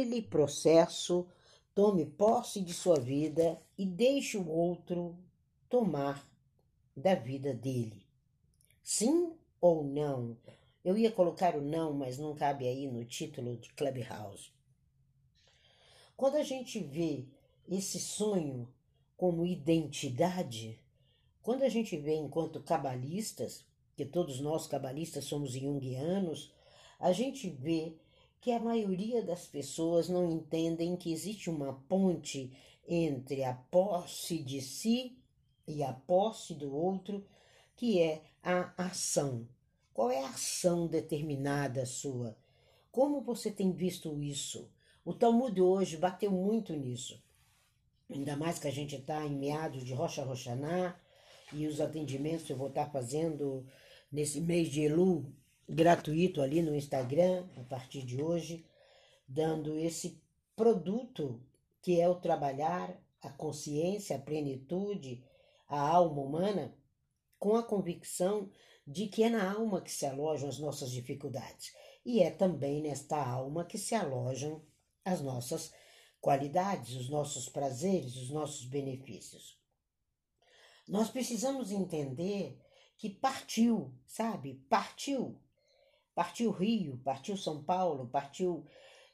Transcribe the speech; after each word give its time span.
Ele 0.00 0.22
processo, 0.22 1.26
tome 1.74 2.06
posse 2.06 2.60
de 2.62 2.72
sua 2.72 2.98
vida 2.98 3.60
e 3.76 3.84
deixe 3.84 4.38
o 4.38 4.48
outro 4.48 5.18
tomar 5.68 6.26
da 6.96 7.14
vida 7.14 7.52
dele. 7.52 8.06
Sim 8.82 9.36
ou 9.60 9.84
não? 9.84 10.38
Eu 10.82 10.96
ia 10.96 11.12
colocar 11.12 11.54
o 11.54 11.60
não, 11.60 11.92
mas 11.92 12.18
não 12.18 12.34
cabe 12.34 12.66
aí 12.66 12.86
no 12.86 13.04
título 13.04 13.58
de 13.58 13.68
Clubhouse. 13.74 14.50
Quando 16.16 16.36
a 16.36 16.42
gente 16.42 16.80
vê 16.80 17.26
esse 17.68 18.00
sonho 18.00 18.72
como 19.16 19.44
identidade, 19.44 20.78
quando 21.42 21.62
a 21.62 21.68
gente 21.68 21.96
vê 21.96 22.14
enquanto 22.14 22.62
cabalistas, 22.62 23.66
que 23.94 24.06
todos 24.06 24.40
nós 24.40 24.66
cabalistas 24.66 25.26
somos 25.26 25.52
junguianos, 25.52 26.52
a 26.98 27.12
gente 27.12 27.50
vê 27.50 27.94
que 28.40 28.52
a 28.52 28.58
maioria 28.58 29.22
das 29.22 29.46
pessoas 29.46 30.08
não 30.08 30.30
entendem 30.30 30.96
que 30.96 31.12
existe 31.12 31.50
uma 31.50 31.74
ponte 31.88 32.50
entre 32.88 33.44
a 33.44 33.54
posse 33.54 34.38
de 34.42 34.60
si 34.62 35.16
e 35.66 35.82
a 35.82 35.92
posse 35.92 36.54
do 36.54 36.74
outro, 36.74 37.24
que 37.76 38.00
é 38.00 38.22
a 38.42 38.72
ação. 38.76 39.46
Qual 39.92 40.10
é 40.10 40.24
a 40.24 40.30
ação 40.30 40.86
determinada 40.86 41.84
sua? 41.84 42.36
Como 42.90 43.20
você 43.20 43.50
tem 43.50 43.72
visto 43.72 44.20
isso? 44.20 44.70
O 45.04 45.12
Talmud 45.12 45.60
hoje 45.60 45.96
bateu 45.96 46.30
muito 46.30 46.74
nisso. 46.74 47.22
Ainda 48.08 48.36
mais 48.36 48.58
que 48.58 48.66
a 48.66 48.72
gente 48.72 48.96
está 48.96 49.24
em 49.24 49.36
meados 49.36 49.84
de 49.84 49.92
Rocha 49.92 50.24
Roxaná 50.24 50.98
e 51.52 51.66
os 51.66 51.80
atendimentos 51.80 52.48
eu 52.48 52.56
vou 52.56 52.68
estar 52.68 52.86
tá 52.86 52.90
fazendo 52.90 53.66
nesse 54.10 54.40
mês 54.40 54.68
de 54.68 54.80
Elu 54.82 55.32
gratuito 55.70 56.42
ali 56.42 56.60
no 56.62 56.74
Instagram 56.74 57.46
a 57.56 57.62
partir 57.64 58.02
de 58.02 58.22
hoje, 58.22 58.66
dando 59.26 59.78
esse 59.78 60.20
produto 60.56 61.40
que 61.80 62.00
é 62.00 62.08
o 62.08 62.16
trabalhar 62.16 62.94
a 63.22 63.30
consciência, 63.30 64.16
a 64.16 64.20
plenitude, 64.20 65.22
a 65.68 65.80
alma 65.80 66.20
humana, 66.20 66.74
com 67.38 67.54
a 67.56 67.62
convicção 67.62 68.50
de 68.86 69.06
que 69.06 69.22
é 69.22 69.30
na 69.30 69.52
alma 69.52 69.80
que 69.80 69.90
se 69.90 70.04
alojam 70.04 70.48
as 70.48 70.58
nossas 70.58 70.90
dificuldades 70.90 71.72
e 72.04 72.22
é 72.22 72.30
também 72.30 72.82
nesta 72.82 73.16
alma 73.16 73.64
que 73.64 73.78
se 73.78 73.94
alojam 73.94 74.62
as 75.04 75.20
nossas 75.20 75.72
qualidades, 76.20 76.96
os 76.96 77.08
nossos 77.08 77.48
prazeres, 77.48 78.16
os 78.16 78.30
nossos 78.30 78.66
benefícios. 78.66 79.58
Nós 80.88 81.08
precisamos 81.08 81.70
entender 81.70 82.58
que 82.96 83.08
partiu, 83.08 83.94
sabe? 84.06 84.54
Partiu. 84.68 85.40
Partiu 86.14 86.50
Rio, 86.50 87.00
partiu 87.04 87.36
São 87.36 87.62
Paulo, 87.62 88.08
partiu 88.08 88.66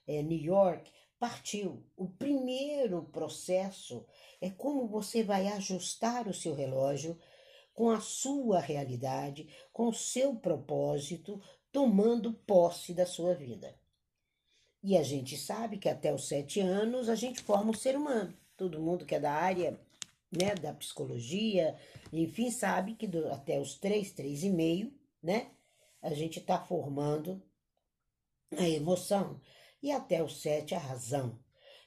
é, 0.06 0.22
New 0.22 0.38
York, 0.38 0.90
partiu. 1.18 1.84
O 1.96 2.08
primeiro 2.08 3.02
processo 3.04 4.04
é 4.40 4.50
como 4.50 4.86
você 4.86 5.22
vai 5.22 5.48
ajustar 5.48 6.28
o 6.28 6.34
seu 6.34 6.54
relógio 6.54 7.18
com 7.72 7.90
a 7.90 8.00
sua 8.00 8.58
realidade, 8.58 9.48
com 9.72 9.88
o 9.88 9.94
seu 9.94 10.34
propósito, 10.34 11.40
tomando 11.70 12.32
posse 12.32 12.94
da 12.94 13.04
sua 13.04 13.34
vida. 13.34 13.78
E 14.82 14.96
a 14.96 15.02
gente 15.02 15.36
sabe 15.36 15.78
que 15.78 15.88
até 15.88 16.14
os 16.14 16.26
sete 16.28 16.60
anos 16.60 17.08
a 17.08 17.14
gente 17.14 17.42
forma 17.42 17.70
um 17.70 17.74
ser 17.74 17.96
humano. 17.96 18.34
Todo 18.56 18.80
mundo 18.80 19.04
que 19.04 19.14
é 19.14 19.20
da 19.20 19.32
área 19.32 19.78
né, 20.30 20.54
da 20.54 20.72
psicologia, 20.72 21.76
enfim, 22.12 22.50
sabe 22.50 22.94
que 22.94 23.06
do, 23.06 23.30
até 23.32 23.60
os 23.60 23.74
três, 23.74 24.12
três 24.12 24.42
e 24.42 24.50
meio, 24.50 24.92
né, 25.22 25.50
a 26.06 26.14
gente 26.14 26.38
está 26.38 26.56
formando 26.56 27.42
a 28.56 28.68
emoção 28.68 29.40
e 29.82 29.90
até 29.90 30.22
os 30.22 30.40
sete 30.40 30.72
a 30.72 30.78
razão. 30.78 31.36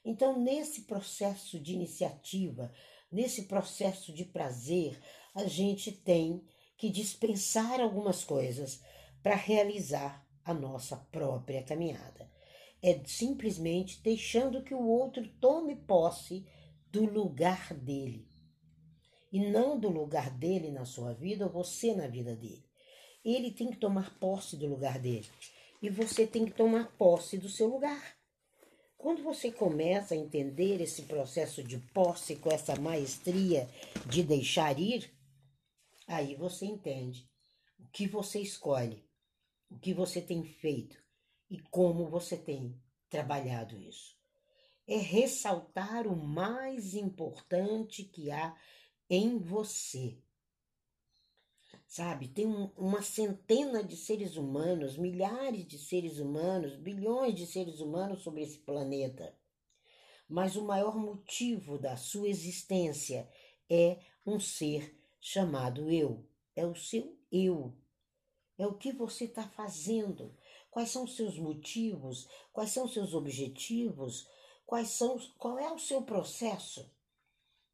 Então, 0.04 0.38
nesse 0.38 0.82
processo 0.82 1.58
de 1.58 1.74
iniciativa, 1.74 2.70
nesse 3.10 3.44
processo 3.44 4.14
de 4.14 4.26
prazer, 4.26 5.00
a 5.34 5.46
gente 5.46 5.90
tem 5.94 6.46
que 6.78 6.90
dispensar 6.90 7.80
algumas 7.80 8.26
coisas 8.26 8.82
para 9.24 9.36
realizar 9.36 10.28
a 10.44 10.54
nossa 10.54 10.98
própria 10.98 11.64
caminhada. 11.64 12.30
É 12.82 13.02
simplesmente 13.06 14.02
deixando 14.02 14.64
que 14.64 14.74
o 14.74 14.86
outro 14.86 15.26
tome 15.40 15.78
posse 15.78 16.46
do 16.92 17.06
lugar 17.06 17.74
dele. 17.74 18.28
E 19.32 19.50
não 19.50 19.80
do 19.80 19.88
lugar 19.88 20.30
dele 20.30 20.72
na 20.72 20.84
sua 20.84 21.14
vida 21.14 21.46
ou 21.46 21.52
você 21.52 21.96
na 21.96 22.08
vida 22.08 22.36
dele. 22.36 22.69
Ele 23.30 23.52
tem 23.52 23.70
que 23.70 23.78
tomar 23.78 24.18
posse 24.20 24.56
do 24.56 24.68
lugar 24.68 25.00
dele. 25.00 25.28
E 25.82 25.90
você 25.90 26.26
tem 26.28 26.46
que 26.46 26.52
tomar 26.52 26.92
posse 26.98 27.38
do 27.38 27.50
seu 27.50 27.68
lugar. 27.68 28.18
Quando 28.98 29.24
você 29.24 29.52
começa 29.52 30.14
a 30.14 30.18
entender 30.18 30.82
esse 30.82 31.04
processo 31.04 31.64
de 31.64 31.78
posse 31.78 32.36
com 32.36 32.52
essa 32.52 32.76
maestria 32.76 33.70
de 34.06 34.24
deixar 34.24 34.78
ir, 34.78 35.10
aí 36.06 36.36
você 36.36 36.66
entende 36.66 37.30
o 37.80 37.88
que 37.92 38.08
você 38.08 38.40
escolhe, 38.40 39.06
o 39.70 39.80
que 39.80 39.94
você 39.94 40.22
tem 40.22 40.44
feito 40.44 41.02
e 41.50 41.60
como 41.60 42.10
você 42.10 42.36
tem 42.36 42.76
trabalhado 43.10 43.78
isso 43.78 44.20
é 44.90 44.98
ressaltar 44.98 46.08
o 46.08 46.16
mais 46.16 46.96
importante 46.96 48.04
que 48.04 48.32
há 48.32 48.56
em 49.08 49.38
você. 49.38 50.18
Sabe, 51.90 52.28
tem 52.28 52.46
um, 52.46 52.66
uma 52.78 53.02
centena 53.02 53.84
de 53.84 53.98
seres 53.98 54.38
humanos, 54.38 54.96
milhares 54.96 55.66
de 55.66 55.80
seres 55.80 56.20
humanos, 56.20 56.76
bilhões 56.76 57.34
de 57.34 57.48
seres 57.48 57.80
humanos 57.80 58.22
sobre 58.22 58.44
esse 58.44 58.60
planeta. 58.60 59.36
Mas 60.28 60.56
o 60.56 60.64
maior 60.64 60.96
motivo 60.96 61.80
da 61.80 61.98
sua 61.98 62.30
existência 62.30 63.28
é 63.68 64.00
um 64.24 64.40
ser 64.40 65.02
chamado 65.20 65.90
eu. 65.90 66.30
É 66.56 66.64
o 66.64 66.76
seu 66.76 67.18
eu. 67.32 67.76
É 68.56 68.68
o 68.68 68.78
que 68.78 68.92
você 68.92 69.24
está 69.26 69.48
fazendo. 69.48 70.38
Quais 70.70 70.92
são 70.92 71.06
os 71.06 71.16
seus 71.16 71.40
motivos? 71.40 72.28
Quais 72.54 72.70
são 72.70 72.86
os 72.86 72.94
seus 72.94 73.16
objetivos? 73.16 74.28
Quais 74.64 74.90
são, 74.90 75.18
qual 75.40 75.58
é 75.58 75.74
o 75.74 75.80
seu 75.80 76.04
processo? 76.04 76.88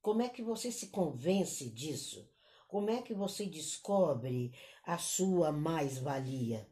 Como 0.02 0.22
é 0.22 0.30
que 0.30 0.42
você 0.42 0.72
se 0.72 0.88
convence 0.88 1.70
disso? 1.70 2.34
Como 2.68 2.90
é 2.90 3.02
que 3.02 3.14
você 3.14 3.46
descobre 3.46 4.52
a 4.84 4.98
sua 4.98 5.52
mais-valia? 5.52 6.68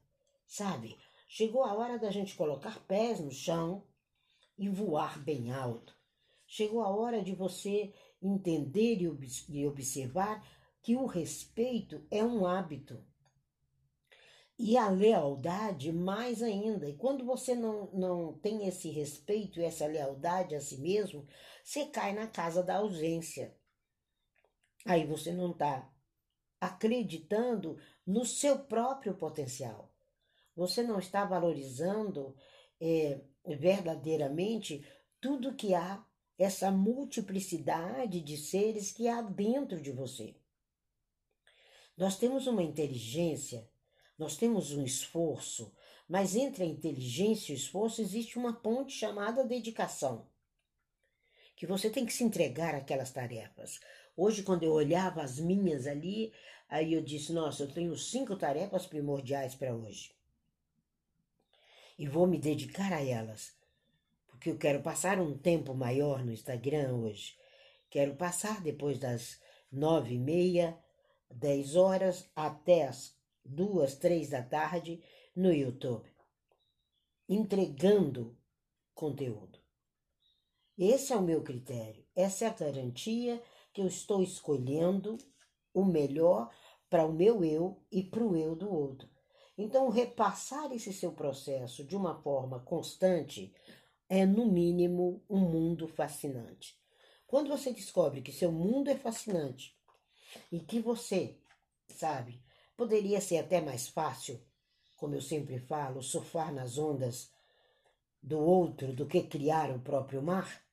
Sabe? 0.46 0.98
Chegou 1.28 1.64
a 1.64 1.74
hora 1.74 1.98
da 1.98 2.12
gente 2.12 2.36
colocar 2.36 2.80
pés 2.86 3.20
no 3.20 3.31
chão 3.31 3.84
e 4.58 4.70
voar 4.70 5.20
bem 5.24 5.52
alto. 5.52 5.96
Chegou 6.46 6.81
a 6.81 6.90
hora 6.90 7.24
de 7.24 7.34
você 7.34 7.94
entender 8.22 9.02
e 9.50 9.68
observar 9.68 10.46
que 10.81 10.96
o 10.96 11.06
respeito 11.06 12.06
é 12.12 12.24
um 12.24 12.46
hábito. 12.46 13.04
E 14.58 14.78
a 14.78 14.90
lealdade 14.90 15.92
mais 15.92 16.44
ainda. 16.44 16.88
E 16.88 16.96
quando 16.96 17.25
você 17.25 17.56
não, 17.56 17.90
não 17.92 18.34
tem 18.34 18.68
esse 18.68 18.90
respeito 18.90 19.60
e 19.60 19.64
essa 19.64 19.88
lealdade 19.88 20.54
a 20.54 20.62
si 20.62 20.78
mesmo, 20.78 21.25
você 21.64 21.86
cai 21.88 22.14
na 22.14 22.28
casa 22.28 22.62
da 22.62 22.78
ausência. 22.78 23.56
Aí 24.86 25.06
você 25.06 25.32
não 25.32 25.52
está 25.52 25.90
acreditando 26.60 27.78
no 28.06 28.26
seu 28.26 28.60
próprio 28.60 29.16
potencial. 29.16 29.94
Você 30.56 30.84
não 30.84 31.00
está 31.00 31.26
valorizando 31.26 32.36
é, 32.80 33.22
verdadeiramente 33.46 34.86
tudo 35.20 35.56
que 35.56 35.74
há, 35.74 36.04
essa 36.38 36.72
multiplicidade 36.72 38.22
de 38.22 38.38
seres 38.38 38.92
que 38.92 39.08
há 39.08 39.22
dentro 39.22 39.82
de 39.82 39.92
você. 39.92 40.36
Nós 41.96 42.18
temos 42.18 42.48
uma 42.48 42.64
inteligência 42.64 43.68
nós 44.18 44.38
temos 44.38 44.72
um 44.72 44.84
esforço, 44.84 45.74
mas 46.08 46.36
entre 46.36 46.64
a 46.64 46.68
inteligência 46.68 47.52
e 47.52 47.56
o 47.56 47.58
esforço 47.58 48.02
existe 48.02 48.38
uma 48.38 48.54
ponte 48.54 48.94
chamada 48.94 49.44
dedicação. 49.44 50.28
Que 51.56 51.66
você 51.66 51.90
tem 51.90 52.06
que 52.06 52.13
se 52.13 52.24
entregar 52.24 52.75
àquelas 52.75 53.12
tarefas. 53.12 53.80
Hoje, 54.15 54.44
quando 54.44 54.63
eu 54.63 54.71
olhava 54.74 55.24
as 55.24 55.39
minhas 55.39 55.88
ali, 55.88 56.31
aí 56.69 56.94
eu 56.94 57.01
disse: 57.01 57.33
Nossa, 57.33 57.63
eu 57.63 57.71
tenho 57.71 57.95
cinco 57.98 58.36
tarefas 58.36 58.86
primordiais 58.86 59.56
para 59.56 59.75
hoje. 59.75 60.15
E 61.98 62.07
vou 62.07 62.27
me 62.27 62.39
dedicar 62.39 62.94
a 62.94 63.04
elas, 63.04 63.54
porque 64.27 64.50
eu 64.50 64.57
quero 64.57 64.81
passar 64.81 65.19
um 65.19 65.38
tempo 65.38 65.74
maior 65.74 66.24
no 66.24 66.31
Instagram 66.31 66.95
hoje. 66.95 67.38
Quero 67.89 68.15
passar 68.15 68.62
depois 68.62 69.00
das 69.00 69.39
nove 69.71 70.16
e 70.16 70.19
meia, 70.19 70.77
dez 71.30 71.75
horas, 71.75 72.30
até 72.36 72.88
as 72.88 73.16
duas, 73.44 73.95
três 73.95 74.30
da 74.30 74.42
tarde, 74.42 75.01
no 75.36 75.51
YouTube, 75.51 76.09
entregando 77.27 78.38
conteúdo. 78.94 79.59
Esse 80.77 81.13
é 81.13 81.16
o 81.16 81.21
meu 81.21 81.42
critério, 81.44 82.06
essa 82.16 82.45
é 82.45 82.48
a 82.48 82.54
garantia 82.54 83.42
que 83.74 83.81
eu 83.81 83.88
estou 83.88 84.22
escolhendo 84.22 85.18
o 85.74 85.84
melhor 85.84 86.50
para 86.90 87.06
o 87.06 87.12
meu 87.12 87.44
eu 87.44 87.84
e 87.92 88.04
para 88.04 88.24
o 88.24 88.38
eu 88.38 88.56
do 88.56 88.72
outro. 88.72 89.10
Então, 89.58 89.90
repassar 89.90 90.72
esse 90.72 90.94
seu 90.94 91.12
processo 91.12 91.84
de 91.84 91.96
uma 91.96 92.22
forma 92.22 92.60
constante, 92.60 93.54
é, 94.08 94.25
no 94.25 94.46
mínimo, 94.46 95.24
um 95.30 95.40
mundo 95.40 95.88
fascinante. 95.88 96.78
Quando 97.25 97.50
você 97.50 97.74
descobre 97.74 98.22
que 98.22 98.31
seu 98.31 98.52
mundo 98.52 98.90
é 98.90 98.96
fascinante 98.96 99.76
e 100.52 100.60
que 100.60 100.80
você, 100.80 101.38
sabe, 101.88 102.44
poderia 102.78 103.19
ser 103.19 103.40
até 103.40 103.60
mais 103.60 103.88
fácil, 103.88 104.40
como 104.98 105.16
eu 105.16 105.22
sempre 105.22 105.58
falo, 105.58 106.02
surfar 106.02 106.54
nas 106.54 106.78
ondas 106.78 107.31
do 108.22 108.40
outro 108.40 108.94
do 108.94 109.06
que 109.06 109.24
criar 109.24 109.72
o 109.72 109.80
próprio 109.80 110.22
mar, 110.22 110.64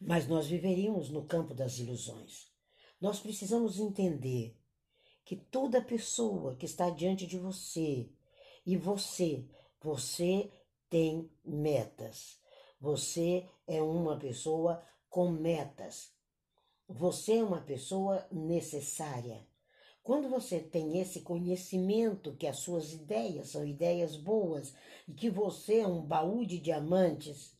mas 0.00 0.26
nós 0.26 0.46
viveríamos 0.46 1.08
no 1.10 1.24
campo 1.24 1.54
das 1.54 1.78
ilusões. 1.78 2.50
Nós 3.00 3.20
precisamos 3.20 3.78
entender 3.78 4.56
que 5.24 5.36
toda 5.36 5.82
pessoa 5.82 6.56
que 6.56 6.66
está 6.66 6.90
diante 6.90 7.26
de 7.26 7.38
você 7.38 8.08
e 8.64 8.76
você, 8.76 9.44
você 9.80 10.50
tem 10.88 11.30
metas. 11.44 12.40
Você 12.80 13.48
é 13.66 13.80
uma 13.80 14.18
pessoa 14.18 14.82
com 15.08 15.30
metas. 15.30 16.12
Você 16.88 17.38
é 17.38 17.44
uma 17.44 17.60
pessoa 17.60 18.26
necessária. 18.30 19.46
Quando 20.02 20.28
você 20.28 20.58
tem 20.58 21.00
esse 21.00 21.20
conhecimento 21.20 22.34
que 22.36 22.46
as 22.46 22.58
suas 22.58 22.92
ideias 22.92 23.50
são 23.50 23.64
ideias 23.64 24.16
boas 24.16 24.74
e 25.06 25.12
que 25.12 25.30
você 25.30 25.78
é 25.78 25.86
um 25.86 26.02
baú 26.02 26.44
de 26.44 26.58
diamantes, 26.58 27.56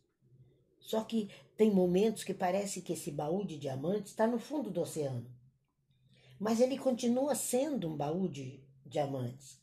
só 0.93 1.03
que 1.03 1.31
tem 1.57 1.71
momentos 1.71 2.23
que 2.23 2.35
parece 2.35 2.83
que 2.83 2.93
esse 2.93 3.11
baú 3.11 3.47
de 3.47 3.57
diamantes 3.57 4.11
está 4.11 4.27
no 4.27 4.39
fundo 4.39 4.71
do 4.71 4.83
oceano. 4.83 5.27
Mas 6.39 6.61
ele 6.61 6.77
continua 6.77 7.35
sendo 7.35 7.89
um 7.89 7.97
baú 7.97 8.29
de 8.29 8.63
diamantes. 8.85 9.59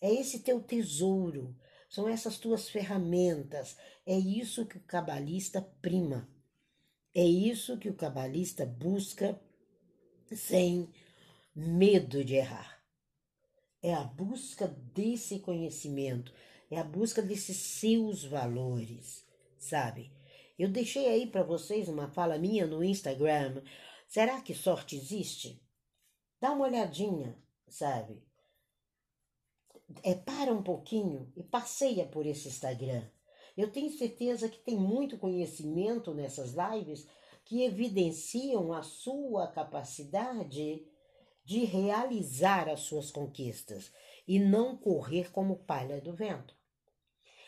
É 0.00 0.08
esse 0.08 0.38
teu 0.38 0.62
tesouro, 0.62 1.52
são 1.90 2.08
essas 2.08 2.38
tuas 2.38 2.68
ferramentas. 2.68 3.76
É 4.06 4.16
isso 4.16 4.66
que 4.66 4.76
o 4.76 4.82
cabalista 4.82 5.60
prima. 5.82 6.28
É 7.12 7.24
isso 7.24 7.76
que 7.76 7.88
o 7.88 7.96
cabalista 7.96 8.64
busca 8.64 9.36
sem 10.32 10.88
medo 11.56 12.24
de 12.24 12.36
errar. 12.36 12.80
É 13.82 13.92
a 13.94 14.04
busca 14.04 14.68
desse 14.94 15.40
conhecimento, 15.40 16.32
é 16.70 16.78
a 16.78 16.84
busca 16.84 17.20
desses 17.20 17.56
seus 17.56 18.22
valores, 18.22 19.26
sabe? 19.58 20.16
Eu 20.58 20.68
deixei 20.68 21.06
aí 21.08 21.26
para 21.26 21.44
vocês 21.44 21.88
uma 21.88 22.08
fala 22.08 22.36
minha 22.36 22.66
no 22.66 22.82
Instagram. 22.82 23.62
Será 24.08 24.40
que 24.40 24.52
sorte 24.52 24.96
existe? 24.96 25.62
Dá 26.40 26.50
uma 26.50 26.66
olhadinha, 26.66 27.38
sabe? 27.68 28.20
É, 30.02 30.14
para 30.14 30.52
um 30.52 30.62
pouquinho 30.62 31.32
e 31.36 31.44
passeia 31.44 32.04
por 32.06 32.26
esse 32.26 32.48
Instagram. 32.48 33.08
Eu 33.56 33.70
tenho 33.70 33.90
certeza 33.90 34.48
que 34.48 34.58
tem 34.58 34.76
muito 34.76 35.16
conhecimento 35.16 36.12
nessas 36.12 36.54
lives 36.54 37.06
que 37.44 37.62
evidenciam 37.62 38.72
a 38.72 38.82
sua 38.82 39.46
capacidade 39.46 40.84
de 41.44 41.64
realizar 41.64 42.68
as 42.68 42.80
suas 42.80 43.10
conquistas 43.10 43.92
e 44.26 44.38
não 44.38 44.76
correr 44.76 45.30
como 45.30 45.56
palha 45.56 46.00
do 46.00 46.12
vento. 46.12 46.54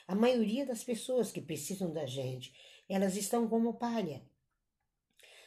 A 0.09 0.15
maioria 0.15 0.65
das 0.65 0.83
pessoas 0.83 1.31
que 1.31 1.41
precisam 1.41 1.93
da 1.93 2.07
gente, 2.07 2.53
elas 2.91 3.17
estão 3.17 3.49
como 3.49 3.75
palha. 3.75 4.21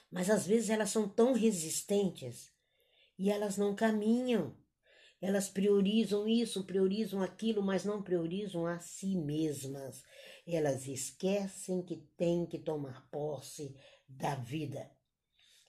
Mas 0.10 0.30
às 0.30 0.48
vezes 0.48 0.70
elas 0.70 0.90
são 0.90 1.10
tão 1.10 1.34
resistentes 1.34 2.54
e 3.20 3.30
elas 3.30 3.58
não 3.58 3.76
caminham. 3.76 4.56
Elas 5.20 5.50
priorizam 5.50 6.26
isso, 6.26 6.64
priorizam 6.64 7.22
aquilo, 7.22 7.62
mas 7.62 7.84
não 7.84 8.02
priorizam 8.02 8.66
a 8.66 8.80
si 8.80 9.18
mesmas. 9.18 10.04
Elas 10.48 10.88
esquecem 10.88 11.82
que 11.82 11.98
têm 12.16 12.46
que 12.46 12.58
tomar 12.58 13.10
posse 13.10 13.76
da 14.08 14.36
vida, 14.36 14.90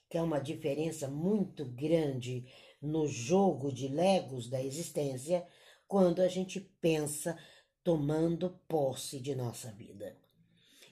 que 0.09 0.17
é 0.17 0.21
uma 0.21 0.39
diferença 0.39 1.09
muito 1.09 1.65
grande 1.65 2.45
no 2.81 3.05
jogo 3.05 3.69
de 3.69 3.89
legos 3.89 4.49
da 4.49 4.63
existência 4.63 5.45
quando 5.87 6.21
a 6.21 6.27
gente 6.29 6.61
pensa 6.79 7.37
tomando 7.83 8.61
posse 8.67 9.19
de 9.19 9.35
nossa 9.35 9.71
vida 9.71 10.24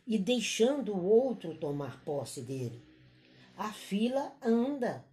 e 0.05 0.17
deixando 0.17 0.93
o 0.93 1.05
outro 1.05 1.57
tomar 1.57 2.03
posse 2.03 2.41
dele. 2.41 2.83
A 3.55 3.71
fila 3.71 4.35
anda. 4.41 5.05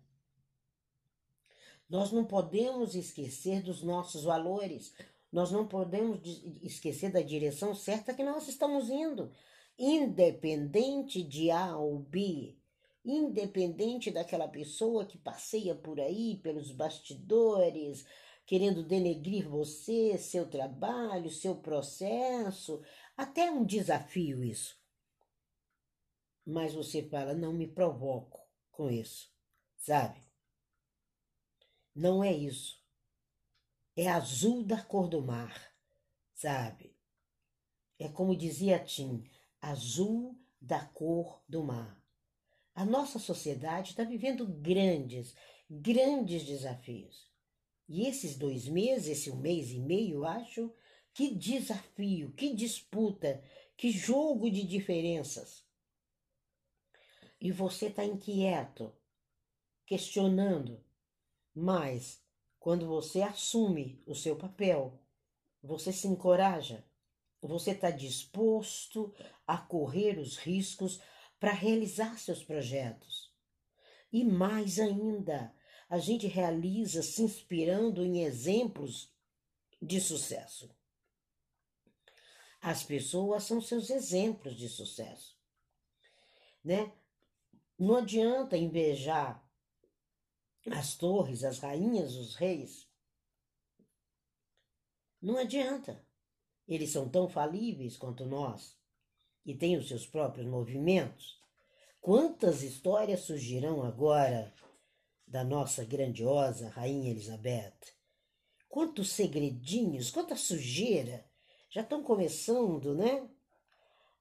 Nós 1.89 2.13
não 2.13 2.25
podemos 2.25 2.95
esquecer 2.95 3.63
dos 3.63 3.83
nossos 3.83 4.25
valores, 4.25 4.95
nós 5.33 5.51
não 5.51 5.67
podemos 5.67 6.21
esquecer 6.63 7.11
da 7.11 7.21
direção 7.21 7.75
certa 7.75 8.15
que 8.15 8.23
nós 8.23 8.49
estamos 8.49 8.89
indo, 8.89 9.33
independente 9.79 11.23
de 11.23 11.51
A 11.51 11.77
ou 11.77 11.99
B 11.99 12.61
independente 13.05 14.11
daquela 14.11 14.49
pessoa 14.49 15.07
que 15.07 15.19
passeia 15.19 15.75
por 15.75 16.01
aí 16.01 16.37
pelos 16.43 16.71
bastidores, 16.71 18.05
querendo 18.47 18.83
denegrir 18.83 19.49
você, 19.49 20.19
seu 20.19 20.49
trabalho, 20.49 21.31
seu 21.31 21.57
processo, 21.57 22.83
até 23.17 23.51
um 23.51 23.65
desafio 23.65 24.45
isso. 24.45 24.80
Mas 26.51 26.75
você 26.75 27.01
fala, 27.05 27.33
não 27.33 27.53
me 27.53 27.69
provoco 27.69 28.45
com 28.73 28.91
isso, 28.91 29.33
sabe? 29.77 30.21
Não 31.95 32.25
é 32.25 32.33
isso. 32.33 32.85
É 33.97 34.09
azul 34.09 34.65
da 34.65 34.83
cor 34.83 35.09
do 35.09 35.23
mar, 35.23 35.73
sabe? 36.35 36.97
É 38.01 38.09
como 38.09 38.35
dizia 38.35 38.81
Tim, 38.81 39.23
azul 39.61 40.37
da 40.61 40.85
cor 40.87 41.41
do 41.49 41.63
mar. 41.63 42.03
A 42.75 42.85
nossa 42.85 43.21
sociedade 43.21 43.91
está 43.91 44.03
vivendo 44.03 44.45
grandes, 44.45 45.37
grandes 45.71 46.43
desafios. 46.45 47.31
E 47.89 48.09
esses 48.09 48.37
dois 48.37 48.67
meses, 48.67 49.07
esse 49.07 49.31
um 49.31 49.37
mês 49.37 49.71
e 49.71 49.79
meio, 49.79 50.25
acho, 50.25 50.75
que 51.15 51.33
desafio, 51.33 52.33
que 52.33 52.53
disputa, 52.57 53.41
que 53.77 53.93
jogo 53.93 54.51
de 54.51 54.65
diferenças. 54.65 55.70
E 57.41 57.51
você 57.51 57.87
está 57.87 58.05
inquieto, 58.05 58.93
questionando, 59.87 60.85
mas 61.55 62.23
quando 62.59 62.87
você 62.87 63.23
assume 63.23 64.03
o 64.07 64.15
seu 64.15 64.37
papel, 64.37 65.01
você 65.63 65.93
se 65.93 66.07
encoraja, 66.07 66.85
você 67.41 67.71
está 67.71 67.91
disposto 67.91 69.15
a 69.47 69.57
correr 69.57 70.19
os 70.19 70.37
riscos 70.37 71.01
para 71.39 71.53
realizar 71.53 72.19
seus 72.19 72.45
projetos. 72.45 73.35
E 74.13 74.23
mais 74.23 74.79
ainda, 74.79 75.55
a 75.89 75.99
gente 75.99 76.27
realiza 76.27 77.03
se 77.03 77.23
inspirando 77.23 78.05
em 78.05 78.23
exemplos 78.23 79.11
de 79.81 80.01
sucesso. 80.01 80.71
As 82.61 82.83
pessoas 82.83 83.45
são 83.45 83.61
seus 83.63 83.89
exemplos 83.89 84.55
de 84.55 84.69
sucesso, 84.69 85.39
né? 86.63 86.93
Não 87.81 87.97
adianta 87.97 88.59
invejar 88.59 89.43
as 90.71 90.99
torres, 90.99 91.43
as 91.43 91.61
rainhas, 91.61 92.15
os 92.15 92.35
reis. 92.35 92.87
Não 95.19 95.39
adianta. 95.39 96.05
Eles 96.69 96.91
são 96.91 97.09
tão 97.09 97.27
falíveis 97.27 97.97
quanto 97.97 98.27
nós 98.27 98.79
e 99.47 99.55
tem 99.57 99.79
os 99.79 99.89
seus 99.89 100.07
próprios 100.07 100.47
movimentos. 100.47 101.41
Quantas 102.03 102.63
histórias 102.63 103.21
surgirão 103.21 103.83
agora 103.83 104.53
da 105.27 105.43
nossa 105.43 105.83
grandiosa 105.83 106.69
Rainha 106.69 107.11
Elizabeth? 107.11 107.81
Quantos 108.69 109.11
segredinhos, 109.11 110.11
quanta 110.11 110.37
sujeira 110.37 111.25
já 111.71 111.81
estão 111.81 112.03
começando, 112.03 112.95
né? 112.95 113.27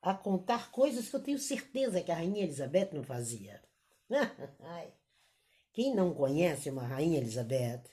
A 0.02 0.14
contar 0.14 0.72
coisas 0.72 1.10
que 1.10 1.16
eu 1.16 1.24
tenho 1.24 1.38
certeza 1.38 2.02
que 2.02 2.12
a 2.12 2.16
Rainha 2.16 2.44
Elizabeth 2.44 2.90
não 2.94 3.04
fazia. 3.04 3.62
Quem 5.74 5.94
não 5.94 6.14
conhece 6.14 6.70
uma 6.70 6.88
Rainha 6.88 7.20
Elizabeth? 7.20 7.84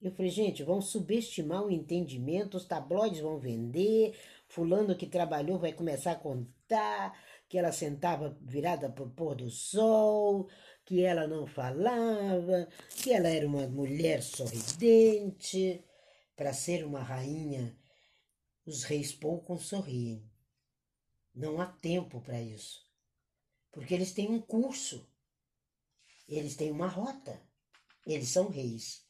Eu 0.00 0.10
falei, 0.12 0.30
gente, 0.30 0.62
vão 0.62 0.80
subestimar 0.80 1.62
o 1.62 1.70
entendimento, 1.70 2.56
os 2.56 2.64
tabloides 2.64 3.20
vão 3.20 3.38
vender, 3.38 4.18
fulano 4.48 4.96
que 4.96 5.06
trabalhou 5.06 5.58
vai 5.58 5.74
começar 5.74 6.12
a 6.12 6.16
contar 6.16 7.18
que 7.48 7.58
ela 7.58 7.70
sentava 7.70 8.38
virada 8.40 8.88
para 8.88 9.04
o 9.04 9.10
pôr 9.10 9.34
do 9.34 9.50
sol, 9.50 10.48
que 10.86 11.02
ela 11.02 11.26
não 11.26 11.46
falava, 11.46 12.66
que 12.96 13.12
ela 13.12 13.28
era 13.28 13.46
uma 13.46 13.66
mulher 13.66 14.22
sorridente. 14.22 15.84
Para 16.34 16.54
ser 16.54 16.84
uma 16.86 17.02
rainha, 17.02 17.76
os 18.70 18.84
reis 18.84 19.12
pouco 19.12 19.58
sorriem. 19.58 20.24
Não 21.34 21.60
há 21.60 21.66
tempo 21.66 22.20
para 22.20 22.40
isso, 22.40 22.88
porque 23.72 23.92
eles 23.92 24.12
têm 24.12 24.28
um 24.28 24.40
curso, 24.40 25.08
eles 26.28 26.54
têm 26.54 26.70
uma 26.70 26.86
rota, 26.86 27.42
eles 28.06 28.28
são 28.28 28.48
reis. 28.48 29.04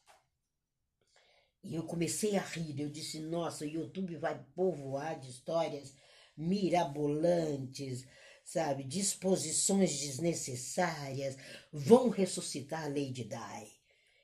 E 1.63 1.75
eu 1.75 1.83
comecei 1.83 2.35
a 2.37 2.41
rir. 2.41 2.79
Eu 2.79 2.89
disse: 2.89 3.19
Nossa, 3.19 3.63
o 3.63 3.67
YouTube 3.67 4.15
vai 4.17 4.43
povoar 4.55 5.19
de 5.19 5.29
histórias 5.29 5.93
mirabolantes, 6.35 8.07
sabe, 8.43 8.83
disposições 8.83 9.99
desnecessárias, 9.99 11.37
vão 11.71 12.09
ressuscitar 12.09 12.85
a 12.85 12.87
Lady 12.87 13.25
Di 13.25 13.81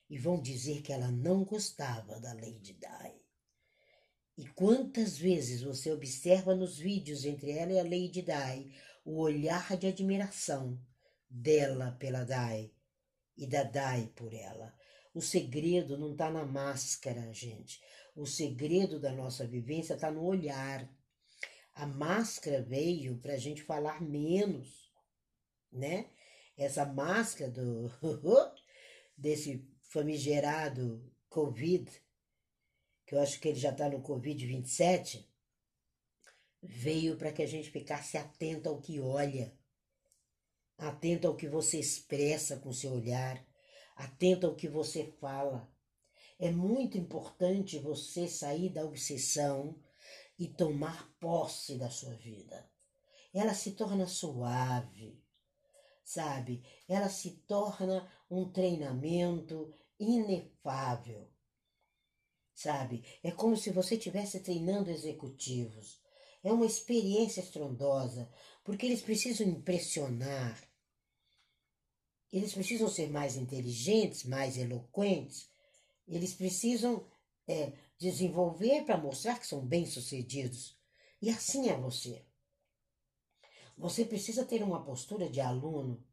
e 0.09 0.17
vão 0.17 0.41
dizer 0.41 0.81
que 0.81 0.91
ela 0.91 1.11
não 1.11 1.43
gostava 1.43 2.19
da 2.19 2.33
Lady 2.33 2.73
Di. 2.73 3.16
E 4.37 4.45
quantas 4.49 5.17
vezes 5.17 5.63
você 5.63 5.91
observa 5.91 6.53
nos 6.53 6.77
vídeos 6.77 7.25
entre 7.25 7.51
ela 7.51 7.73
e 7.73 7.79
a 7.79 7.83
Lady 7.83 8.21
Di 8.21 8.71
o 9.03 9.19
olhar 9.19 9.75
de 9.75 9.87
admiração 9.87 10.79
dela 11.27 11.91
pela 11.99 12.23
Dai 12.23 12.71
e 13.35 13.47
da 13.47 13.63
Dai 13.63 14.11
por 14.15 14.31
ela. 14.33 14.75
O 15.11 15.21
segredo 15.21 15.97
não 15.97 16.11
está 16.11 16.29
na 16.29 16.45
máscara, 16.45 17.33
gente. 17.33 17.81
O 18.15 18.27
segredo 18.27 18.99
da 18.99 19.11
nossa 19.11 19.47
vivência 19.47 19.95
está 19.95 20.11
no 20.11 20.23
olhar. 20.23 20.87
A 21.73 21.87
máscara 21.87 22.61
veio 22.61 23.17
para 23.17 23.33
a 23.33 23.37
gente 23.37 23.63
falar 23.63 24.01
menos, 24.01 24.91
né? 25.71 26.11
Essa 26.55 26.85
máscara 26.85 27.49
do 27.49 27.89
desse 29.17 29.67
famigerado 29.81 31.11
Covid, 31.27 31.89
que 33.07 33.15
eu 33.15 33.21
acho 33.21 33.39
que 33.39 33.47
ele 33.47 33.59
já 33.59 33.71
está 33.71 33.89
no 33.89 34.01
Covid 34.01 34.45
27, 34.45 35.25
veio 36.61 37.15
para 37.15 37.31
que 37.31 37.41
a 37.41 37.47
gente 37.47 37.71
ficasse 37.71 38.17
atento 38.17 38.67
ao 38.67 38.81
que 38.81 38.99
olha, 38.99 39.57
atento 40.77 41.25
ao 41.25 41.35
que 41.37 41.47
você 41.47 41.79
expressa 41.79 42.57
com 42.57 42.73
seu 42.73 42.91
olhar, 42.91 43.41
atento 43.95 44.45
ao 44.45 44.55
que 44.55 44.67
você 44.67 45.05
fala. 45.21 45.71
É 46.37 46.51
muito 46.51 46.97
importante 46.97 47.79
você 47.79 48.27
sair 48.27 48.69
da 48.69 48.83
obsessão 48.83 49.81
e 50.37 50.49
tomar 50.49 51.09
posse 51.17 51.77
da 51.77 51.89
sua 51.89 52.13
vida. 52.13 52.69
Ela 53.33 53.53
se 53.53 53.71
torna 53.71 54.05
suave, 54.05 55.23
sabe? 56.03 56.61
Ela 56.89 57.07
se 57.07 57.37
torna 57.47 58.11
um 58.29 58.51
treinamento 58.51 59.73
inefável, 59.97 61.31
sabe? 62.57 63.03
É 63.23 63.29
como 63.29 63.55
se 63.55 63.69
você 63.69 63.95
estivesse 63.95 64.39
treinando 64.39 64.89
executivos. 64.89 66.01
É 66.43 66.51
uma 66.51 66.65
experiência 66.65 67.39
estrondosa, 67.39 68.27
porque 68.63 68.87
eles 68.87 69.01
precisam 69.01 69.47
impressionar. 69.47 70.59
Eles 72.33 72.55
precisam 72.55 72.89
ser 72.89 73.11
mais 73.11 73.35
inteligentes, 73.37 74.23
mais 74.23 74.57
eloquentes. 74.57 75.47
Eles 76.07 76.33
precisam 76.33 77.05
é, 77.47 77.73
desenvolver 77.99 78.85
para 78.85 78.97
mostrar 78.97 79.37
que 79.37 79.45
são 79.45 79.63
bem-sucedidos. 79.63 80.75
E 81.21 81.29
assim 81.29 81.69
é 81.69 81.77
você. 81.77 82.25
Você 83.77 84.03
precisa 84.03 84.43
ter 84.43 84.63
uma 84.63 84.83
postura 84.83 85.29
de 85.29 85.39
aluno, 85.39 86.03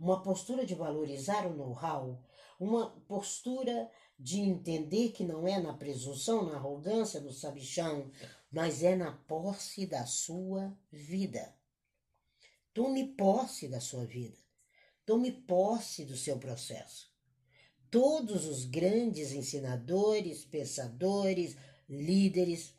uma 0.00 0.22
postura 0.22 0.64
de 0.64 0.74
valorizar 0.74 1.46
o 1.46 1.54
know-how, 1.54 2.24
uma 2.58 2.90
postura 3.02 3.90
de 4.22 4.38
entender 4.38 5.10
que 5.10 5.24
não 5.24 5.48
é 5.48 5.58
na 5.58 5.72
presunção, 5.72 6.46
na 6.46 6.54
arrogância, 6.54 7.20
no 7.20 7.32
sabichão, 7.32 8.08
mas 8.50 8.82
é 8.84 8.94
na 8.94 9.10
posse 9.10 9.84
da 9.84 10.06
sua 10.06 10.72
vida. 10.92 11.52
Tome 12.72 13.14
posse 13.14 13.66
da 13.66 13.80
sua 13.80 14.04
vida. 14.04 14.38
Tome 15.04 15.32
posse 15.32 16.04
do 16.04 16.16
seu 16.16 16.38
processo. 16.38 17.10
Todos 17.90 18.46
os 18.46 18.64
grandes 18.64 19.32
ensinadores, 19.32 20.44
pensadores, 20.44 21.56
líderes, 21.88 22.72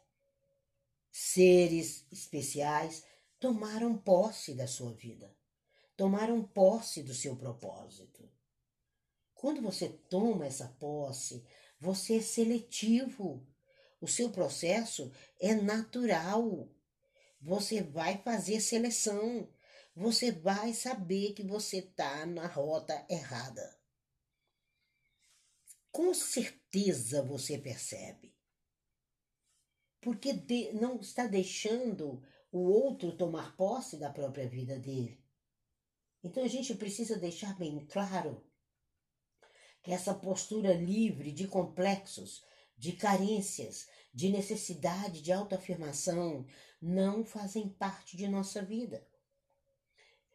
seres 1.11 2.05
especiais 2.11 3.03
tomaram 3.37 3.97
posse 3.97 4.53
da 4.53 4.65
sua 4.65 4.93
vida, 4.93 5.35
tomaram 5.97 6.41
posse 6.41 7.03
do 7.03 7.13
seu 7.13 7.35
propósito. 7.35 8.12
Quando 9.43 9.61
você 9.61 9.89
toma 9.89 10.45
essa 10.45 10.69
posse, 10.79 11.45
você 11.77 12.15
é 12.15 12.21
seletivo 12.21 13.45
o 13.99 14.07
seu 14.07 14.29
processo 14.31 15.11
é 15.37 15.53
natural. 15.53 16.69
Você 17.41 17.81
vai 17.81 18.17
fazer 18.21 18.61
seleção. 18.61 19.49
Você 19.93 20.31
vai 20.31 20.73
saber 20.73 21.33
que 21.33 21.43
você 21.43 21.79
está 21.79 22.25
na 22.25 22.47
rota 22.47 23.05
errada. 23.09 23.77
Com 25.91 26.13
certeza 26.13 27.21
você 27.21 27.57
percebe. 27.57 28.33
Porque 29.99 30.31
de, 30.31 30.71
não 30.71 31.01
está 31.01 31.27
deixando 31.27 32.23
o 32.49 32.59
outro 32.59 33.17
tomar 33.17 33.57
posse 33.57 33.97
da 33.97 34.09
própria 34.09 34.47
vida 34.47 34.79
dele. 34.79 35.21
Então 36.23 36.45
a 36.45 36.47
gente 36.47 36.73
precisa 36.75 37.17
deixar 37.17 37.57
bem 37.57 37.85
claro 37.85 38.41
essa 39.91 40.13
postura 40.13 40.73
livre 40.73 41.31
de 41.31 41.47
complexos 41.47 42.43
de 42.77 42.93
carências, 42.93 43.87
de 44.13 44.29
necessidade 44.29 45.21
de 45.21 45.31
autoafirmação, 45.31 46.45
não 46.81 47.23
fazem 47.23 47.69
parte 47.69 48.17
de 48.17 48.27
nossa 48.27 48.61
vida. 48.61 49.07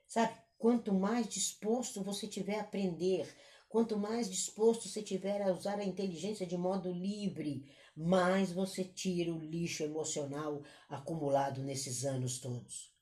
Sabe, 0.07 0.35
quanto 0.57 0.95
mais 0.95 1.29
disposto 1.29 2.03
você 2.03 2.27
tiver 2.27 2.57
a 2.57 2.63
aprender, 2.63 3.29
quanto 3.69 3.99
mais 3.99 4.31
disposto 4.31 4.89
você 4.89 5.03
tiver 5.03 5.43
a 5.43 5.53
usar 5.53 5.79
a 5.79 5.85
inteligência 5.85 6.47
de 6.47 6.57
modo 6.57 6.91
livre, 6.91 7.71
mais 7.95 8.51
você 8.51 8.83
tira 8.83 9.33
o 9.33 9.39
lixo 9.39 9.83
emocional 9.83 10.63
acumulado 10.89 11.63
nesses 11.63 12.05
anos 12.05 12.39
todos. 12.39 12.95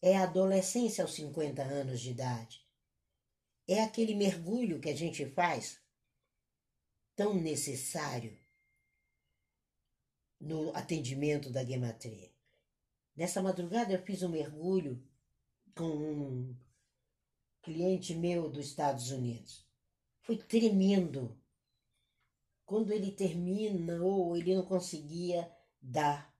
É 0.00 0.16
a 0.16 0.22
adolescência 0.22 1.04
aos 1.04 1.12
50 1.14 1.62
anos 1.62 2.00
de 2.00 2.10
idade. 2.10 2.63
É 3.66 3.82
aquele 3.82 4.14
mergulho 4.14 4.80
que 4.80 4.90
a 4.90 4.96
gente 4.96 5.24
faz 5.30 5.80
tão 7.16 7.34
necessário 7.34 8.38
no 10.40 10.74
atendimento 10.76 11.50
da 11.50 11.64
gematria. 11.64 12.30
Nessa 13.16 13.40
madrugada 13.40 13.92
eu 13.92 14.02
fiz 14.02 14.22
um 14.22 14.28
mergulho 14.28 15.02
com 15.74 15.84
um 15.84 16.56
cliente 17.62 18.14
meu 18.14 18.50
dos 18.50 18.66
Estados 18.66 19.10
Unidos. 19.10 19.66
Foi 20.20 20.36
tremendo. 20.36 21.40
Quando 22.66 22.92
ele 22.92 23.12
termina 23.12 24.02
ou 24.02 24.36
ele 24.36 24.54
não 24.54 24.64
conseguia 24.64 25.50
dar 25.80 26.34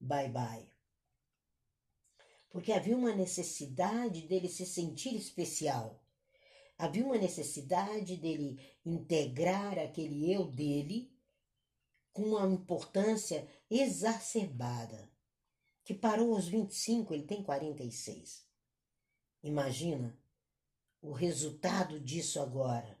bye 0.00 0.28
bye. 0.28 0.68
Porque 2.50 2.72
havia 2.72 2.96
uma 2.96 3.14
necessidade 3.14 4.22
dele 4.22 4.48
se 4.48 4.66
sentir 4.66 5.16
especial 5.16 6.03
havia 6.78 7.04
uma 7.04 7.18
necessidade 7.18 8.16
dele 8.16 8.60
integrar 8.84 9.78
aquele 9.78 10.32
eu 10.32 10.46
dele 10.46 11.12
com 12.12 12.22
uma 12.22 12.46
importância 12.46 13.46
exacerbada, 13.70 15.10
que 15.84 15.92
parou 15.92 16.34
aos 16.34 16.46
25, 16.46 17.12
ele 17.12 17.24
tem 17.24 17.42
46. 17.42 18.46
Imagina 19.42 20.16
o 21.02 21.12
resultado 21.12 22.00
disso 22.00 22.40
agora. 22.40 22.98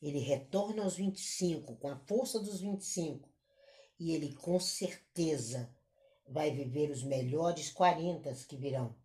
Ele 0.00 0.18
retorna 0.18 0.82
aos 0.82 0.96
25, 0.96 1.76
com 1.76 1.88
a 1.88 1.96
força 1.96 2.40
dos 2.40 2.60
25, 2.60 3.28
e 3.98 4.12
ele 4.12 4.34
com 4.34 4.58
certeza 4.58 5.72
vai 6.26 6.50
viver 6.50 6.90
os 6.90 7.02
melhores 7.02 7.70
40 7.70 8.32
que 8.46 8.56
virão. 8.56 8.96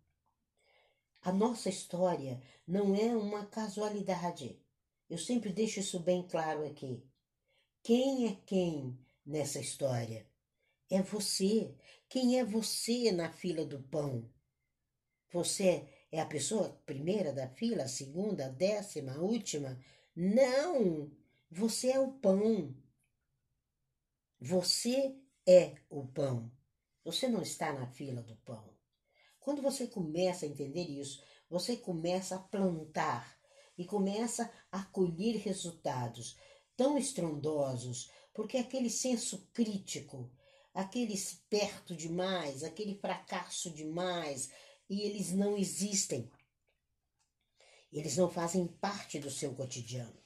A 1.20 1.32
nossa 1.32 1.68
história 1.68 2.40
não 2.66 2.94
é 2.94 3.16
uma 3.16 3.46
casualidade. 3.46 4.60
Eu 5.10 5.18
sempre 5.18 5.52
deixo 5.52 5.80
isso 5.80 5.98
bem 6.00 6.26
claro 6.26 6.66
aqui. 6.66 7.02
Quem 7.82 8.28
é 8.28 8.36
quem 8.46 8.98
nessa 9.24 9.58
história? 9.58 10.26
É 10.90 11.02
você. 11.02 11.74
Quem 12.08 12.38
é 12.38 12.44
você 12.44 13.10
na 13.12 13.30
fila 13.30 13.64
do 13.64 13.82
pão? 13.82 14.30
Você 15.30 15.88
é 16.10 16.20
a 16.20 16.26
pessoa 16.26 16.80
primeira 16.86 17.32
da 17.32 17.48
fila, 17.48 17.84
a 17.84 17.88
segunda, 17.88 18.46
a 18.46 18.50
décima, 18.50 19.12
a 19.12 19.20
última? 19.20 19.78
Não! 20.14 21.10
Você 21.50 21.90
é 21.92 21.98
o 21.98 22.12
pão. 22.12 22.74
Você 24.40 25.16
é 25.46 25.74
o 25.88 26.06
pão. 26.06 26.50
Você 27.04 27.28
não 27.28 27.42
está 27.42 27.72
na 27.72 27.86
fila 27.86 28.22
do 28.22 28.36
pão. 28.36 28.77
Quando 29.48 29.62
você 29.62 29.86
começa 29.86 30.44
a 30.44 30.48
entender 30.48 30.82
isso, 30.82 31.22
você 31.48 31.74
começa 31.74 32.36
a 32.36 32.38
plantar 32.38 33.40
e 33.78 33.84
começa 33.86 34.52
a 34.70 34.84
colher 34.84 35.36
resultados 35.36 36.36
tão 36.76 36.98
estrondosos, 36.98 38.10
porque 38.34 38.58
aquele 38.58 38.90
senso 38.90 39.48
crítico, 39.54 40.30
aquele 40.74 41.14
esperto 41.14 41.96
demais, 41.96 42.62
aquele 42.62 42.94
fracasso 42.96 43.70
demais, 43.70 44.50
e 44.86 45.00
eles 45.00 45.32
não 45.32 45.56
existem. 45.56 46.30
Eles 47.90 48.18
não 48.18 48.28
fazem 48.28 48.66
parte 48.66 49.18
do 49.18 49.30
seu 49.30 49.54
cotidiano. 49.54 50.22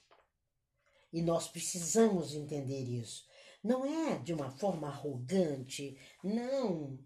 E 1.13 1.21
nós 1.21 1.47
precisamos 1.47 2.33
entender 2.33 2.83
isso. 2.83 3.25
Não 3.63 3.85
é 3.85 4.17
de 4.17 4.33
uma 4.33 4.51
forma 4.51 4.89
arrogante, 4.89 5.97
não 6.21 6.99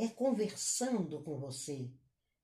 é 0.00 0.08
conversando 0.08 1.22
com 1.22 1.38
você, 1.38 1.90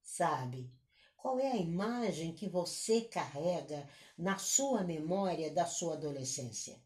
sabe? 0.03 0.71
Qual 1.17 1.41
é 1.41 1.53
a 1.53 1.57
imagem 1.57 2.35
que 2.35 2.49
você 2.49 3.01
carrega 3.01 3.89
na 4.17 4.37
sua 4.37 4.85
memória 4.85 5.51
da 5.51 5.65
sua 5.65 5.95
adolescência? 5.95 6.79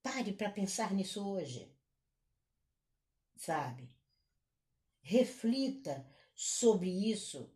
Pare 0.00 0.32
para 0.32 0.50
pensar 0.50 0.94
nisso 0.94 1.28
hoje. 1.28 1.76
Sabe? 3.36 3.94
Reflita 5.02 6.06
sobre 6.34 6.88
isso 6.88 7.52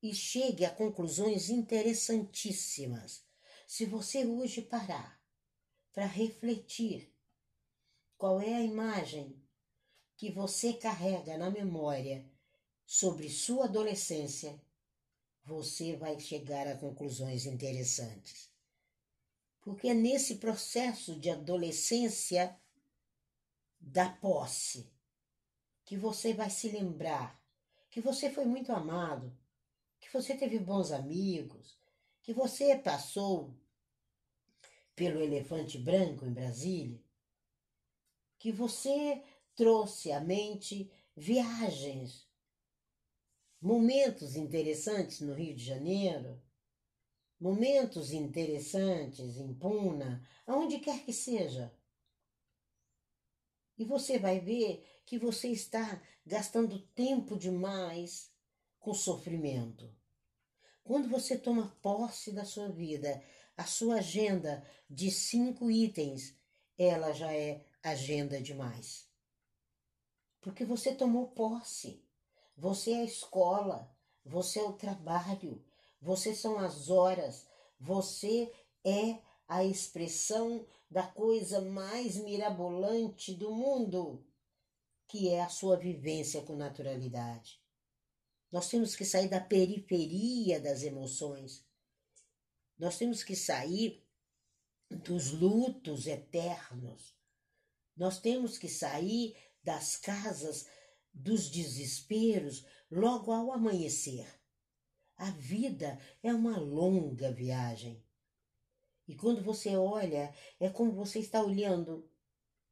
e 0.00 0.14
chegue 0.14 0.64
a 0.64 0.74
conclusões 0.74 1.50
interessantíssimas. 1.50 3.26
Se 3.66 3.84
você 3.84 4.24
hoje 4.24 4.62
parar 4.62 5.20
para 5.92 6.06
refletir 6.06 7.12
qual 8.16 8.40
é 8.40 8.54
a 8.54 8.62
imagem 8.62 9.40
que 10.20 10.30
você 10.30 10.74
carrega 10.74 11.38
na 11.38 11.48
memória 11.48 12.30
sobre 12.84 13.30
sua 13.30 13.64
adolescência, 13.64 14.60
você 15.42 15.96
vai 15.96 16.20
chegar 16.20 16.68
a 16.68 16.76
conclusões 16.76 17.46
interessantes. 17.46 18.50
Porque 19.62 19.88
é 19.88 19.94
nesse 19.94 20.34
processo 20.34 21.18
de 21.18 21.30
adolescência 21.30 22.54
da 23.80 24.10
posse 24.10 24.92
que 25.86 25.96
você 25.96 26.34
vai 26.34 26.50
se 26.50 26.68
lembrar 26.68 27.42
que 27.88 28.02
você 28.02 28.30
foi 28.30 28.44
muito 28.44 28.72
amado, 28.72 29.34
que 29.98 30.12
você 30.12 30.36
teve 30.36 30.58
bons 30.58 30.92
amigos, 30.92 31.78
que 32.20 32.34
você 32.34 32.76
passou 32.76 33.56
pelo 34.94 35.22
elefante 35.22 35.78
branco 35.78 36.26
em 36.26 36.32
Brasília, 36.34 37.02
que 38.38 38.52
você 38.52 39.24
trouxe 39.54 40.12
à 40.12 40.20
mente 40.20 40.90
viagens, 41.16 42.28
momentos 43.60 44.36
interessantes 44.36 45.20
no 45.20 45.34
Rio 45.34 45.54
de 45.54 45.64
Janeiro, 45.64 46.42
momentos 47.38 48.12
interessantes 48.12 49.36
em 49.36 49.52
Puna, 49.54 50.26
aonde 50.46 50.78
quer 50.78 51.04
que 51.04 51.12
seja. 51.12 51.74
E 53.76 53.84
você 53.84 54.18
vai 54.18 54.40
ver 54.40 54.84
que 55.06 55.18
você 55.18 55.48
está 55.48 56.00
gastando 56.24 56.78
tempo 56.94 57.36
demais 57.36 58.30
com 58.78 58.94
sofrimento. 58.94 59.90
Quando 60.84 61.08
você 61.08 61.38
toma 61.38 61.76
posse 61.82 62.32
da 62.32 62.44
sua 62.44 62.68
vida, 62.68 63.22
a 63.56 63.64
sua 63.64 63.96
agenda 63.96 64.66
de 64.88 65.10
cinco 65.10 65.70
itens, 65.70 66.34
ela 66.78 67.12
já 67.12 67.32
é 67.32 67.64
agenda 67.82 68.40
demais. 68.40 69.09
Porque 70.40 70.64
você 70.64 70.94
tomou 70.94 71.28
posse. 71.28 72.02
Você 72.56 72.92
é 72.92 73.00
a 73.00 73.04
escola, 73.04 73.90
você 74.24 74.58
é 74.58 74.62
o 74.62 74.74
trabalho, 74.74 75.64
você 76.00 76.34
são 76.34 76.58
as 76.58 76.90
horas, 76.90 77.46
você 77.78 78.52
é 78.84 79.18
a 79.48 79.64
expressão 79.64 80.66
da 80.90 81.02
coisa 81.02 81.60
mais 81.60 82.16
mirabolante 82.16 83.34
do 83.34 83.50
mundo, 83.50 84.24
que 85.08 85.28
é 85.30 85.40
a 85.40 85.48
sua 85.48 85.76
vivência 85.76 86.42
com 86.42 86.54
naturalidade. 86.54 87.60
Nós 88.52 88.68
temos 88.68 88.96
que 88.96 89.04
sair 89.04 89.28
da 89.28 89.40
periferia 89.40 90.60
das 90.60 90.82
emoções. 90.82 91.64
Nós 92.78 92.98
temos 92.98 93.22
que 93.22 93.36
sair 93.36 94.04
dos 94.90 95.30
lutos 95.30 96.06
eternos. 96.06 97.14
Nós 97.96 98.18
temos 98.18 98.58
que 98.58 98.68
sair 98.68 99.36
das 99.62 99.96
casas 99.96 100.66
dos 101.12 101.50
desesperos 101.50 102.64
logo 102.90 103.32
ao 103.32 103.52
amanhecer. 103.52 104.26
A 105.16 105.30
vida 105.30 105.98
é 106.22 106.32
uma 106.32 106.58
longa 106.58 107.30
viagem. 107.30 108.02
E 109.06 109.14
quando 109.14 109.42
você 109.42 109.76
olha, 109.76 110.32
é 110.58 110.68
como 110.70 110.92
você 110.92 111.18
está 111.18 111.42
olhando 111.42 112.08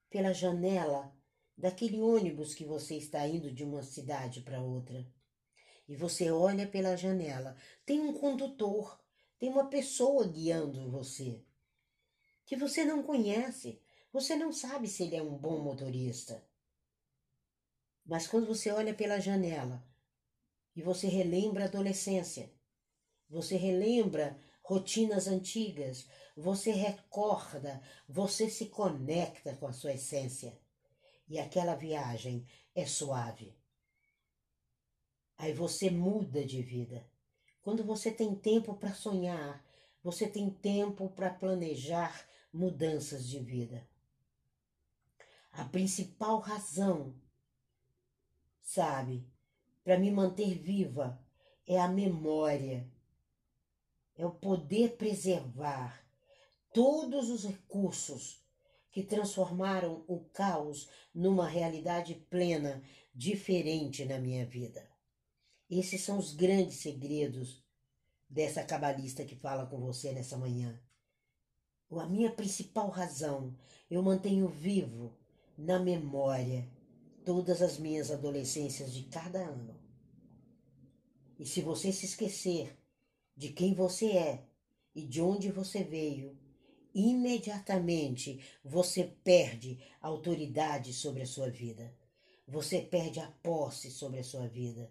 pela 0.09 0.33
janela 0.33 1.15
daquele 1.57 2.01
ônibus 2.01 2.55
que 2.55 2.65
você 2.65 2.97
está 2.97 3.27
indo 3.27 3.53
de 3.53 3.65
uma 3.65 3.83
cidade 3.83 4.41
para 4.41 4.63
outra 4.63 5.05
e 5.89 5.97
você 5.97 6.31
olha 6.31 6.69
pela 6.69 6.97
janela, 6.97 7.57
tem 7.85 7.99
um 8.01 8.13
condutor, 8.13 9.03
tem 9.39 9.49
uma 9.49 9.69
pessoa 9.69 10.29
guiando 10.29 10.91
você, 10.91 11.43
que 12.45 12.55
você 12.57 12.85
não 12.85 13.03
conhece, 13.03 13.81
você 14.13 14.37
não 14.37 14.53
sabe 14.53 14.87
se 14.87 15.05
ele 15.05 15.17
é 15.17 15.23
um 15.23 15.37
bom 15.37 15.63
motorista. 15.63 16.47
Mas 18.09 18.27
quando 18.27 18.47
você 18.47 18.73
olha 18.73 18.95
pela 18.95 19.21
janela 19.21 19.87
e 20.75 20.81
você 20.81 21.07
relembra 21.07 21.65
a 21.65 21.67
adolescência, 21.67 22.51
você 23.29 23.55
relembra 23.55 24.41
rotinas 24.63 25.29
antigas, 25.29 26.09
você 26.35 26.73
recorda, 26.73 27.83
você 28.09 28.49
se 28.49 28.67
conecta 28.71 29.55
com 29.57 29.67
a 29.67 29.75
sua 29.75 29.93
essência. 29.93 30.59
E 31.29 31.39
aquela 31.39 31.75
viagem 31.75 32.47
é 32.75 32.87
suave. 32.87 33.55
Aí 35.37 35.53
você 35.53 35.91
muda 35.91 36.43
de 36.43 36.63
vida. 36.63 37.07
Quando 37.61 37.85
você 37.85 38.11
tem 38.11 38.35
tempo 38.35 38.75
para 38.75 38.95
sonhar, 38.95 39.63
você 40.03 40.27
tem 40.27 40.49
tempo 40.49 41.11
para 41.11 41.29
planejar 41.29 42.27
mudanças 42.51 43.29
de 43.29 43.39
vida. 43.39 43.87
A 45.53 45.65
principal 45.67 46.39
razão, 46.39 47.15
sabe, 48.79 49.29
para 49.83 49.99
me 49.99 50.09
manter 50.09 50.55
viva 50.57 51.21
é 51.67 51.81
a 51.81 51.89
memória, 51.89 52.89
é 54.15 54.25
o 54.25 54.31
poder 54.31 54.97
preservar 54.97 56.01
todos 56.73 57.29
os 57.29 57.45
recursos 57.45 58.41
que 58.93 59.03
transformaram 59.03 60.05
o 60.07 60.21
caos 60.33 60.89
numa 61.13 61.49
realidade 61.49 62.15
plena, 62.31 62.81
diferente 63.13 64.05
na 64.05 64.17
minha 64.17 64.47
vida. 64.47 64.89
Esses 65.69 66.03
são 66.03 66.17
os 66.17 66.33
grandes 66.33 66.77
segredos 66.77 67.65
dessa 68.31 68.63
cabalista 68.63 69.25
que 69.25 69.35
fala 69.35 69.67
com 69.67 69.81
você 69.81 70.13
nessa 70.13 70.37
manhã. 70.37 70.81
A 71.91 72.07
minha 72.07 72.31
principal 72.31 72.91
razão, 72.91 73.57
eu 73.91 74.01
mantenho 74.05 74.47
vivo 74.47 75.13
na 75.57 75.81
memória 75.81 76.78
todas 77.29 77.61
as 77.61 77.77
minhas 77.77 78.11
adolescências 78.11 78.91
de 78.91 79.03
cada 79.03 79.39
ano. 79.41 79.79
E 81.39 81.45
se 81.45 81.61
você 81.61 81.93
se 81.93 82.07
esquecer 82.07 82.75
de 83.37 83.51
quem 83.51 83.75
você 83.75 84.13
é 84.13 84.47
e 84.95 85.05
de 85.05 85.21
onde 85.21 85.53
você 85.53 85.85
veio, 85.85 86.39
imediatamente 86.95 88.41
você 88.65 89.05
perde 89.23 89.79
a 90.01 90.09
autoridade 90.09 90.95
sobre 90.95 91.21
a 91.21 91.27
sua 91.27 91.51
vida. 91.51 91.95
Você 92.47 92.81
perde 92.81 93.21
a 93.21 93.31
posse 93.43 93.91
sobre 93.91 94.21
a 94.21 94.25
sua 94.25 94.49
vida. 94.49 94.91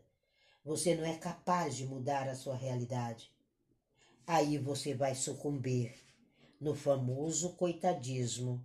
Você 0.63 0.93
não 0.93 1.05
é 1.05 1.17
capaz 1.17 1.75
de 1.75 1.87
mudar 1.87 2.29
a 2.29 2.35
sua 2.35 2.55
realidade. 2.55 3.31
Aí 4.27 4.59
você 4.59 4.93
vai 4.93 5.15
sucumbir 5.15 5.91
no 6.61 6.75
famoso 6.75 7.53
coitadismo 7.53 8.63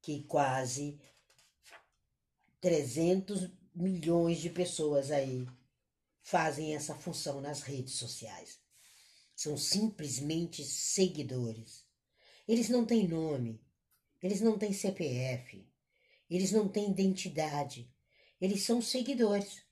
que 0.00 0.22
quase 0.22 1.00
300 2.60 3.50
milhões 3.74 4.40
de 4.40 4.50
pessoas 4.50 5.10
aí 5.10 5.46
fazem 6.22 6.74
essa 6.74 6.94
função 6.94 7.40
nas 7.40 7.62
redes 7.62 7.94
sociais. 7.94 8.58
São 9.34 9.56
simplesmente 9.56 10.64
seguidores. 10.64 11.84
Eles 12.46 12.68
não 12.68 12.84
têm 12.84 13.08
nome, 13.08 13.60
eles 14.22 14.40
não 14.40 14.58
têm 14.58 14.72
CPF, 14.72 15.66
eles 16.28 16.52
não 16.52 16.68
têm 16.68 16.90
identidade, 16.90 17.90
eles 18.40 18.62
são 18.62 18.82
seguidores. 18.82 19.62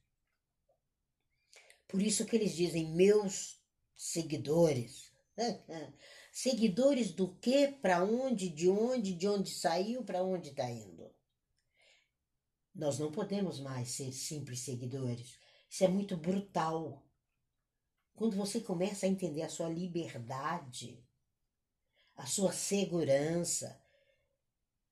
Por 1.87 2.01
isso 2.03 2.25
que 2.25 2.37
eles 2.37 2.55
dizem 2.55 2.95
meus 2.95 3.61
seguidores. 3.97 5.13
seguidores 6.33 7.11
do 7.11 7.35
que, 7.37 7.69
para 7.69 8.05
onde, 8.05 8.49
de 8.49 8.69
onde, 8.69 9.15
de 9.15 9.29
onde 9.29 9.51
saiu, 9.51 10.05
para 10.05 10.23
onde 10.23 10.51
está 10.51 10.71
indo. 10.71 10.98
Nós 12.79 12.97
não 13.01 13.11
podemos 13.11 13.59
mais 13.59 13.91
ser 13.91 14.13
simples 14.13 14.61
seguidores. 14.61 15.37
Isso 15.69 15.83
é 15.83 15.89
muito 15.89 16.17
brutal. 16.17 17.05
Quando 18.15 18.37
você 18.37 18.61
começa 18.61 19.05
a 19.05 19.09
entender 19.09 19.43
a 19.43 19.49
sua 19.49 19.69
liberdade, 19.69 21.05
a 22.15 22.25
sua 22.25 22.53
segurança 22.53 23.83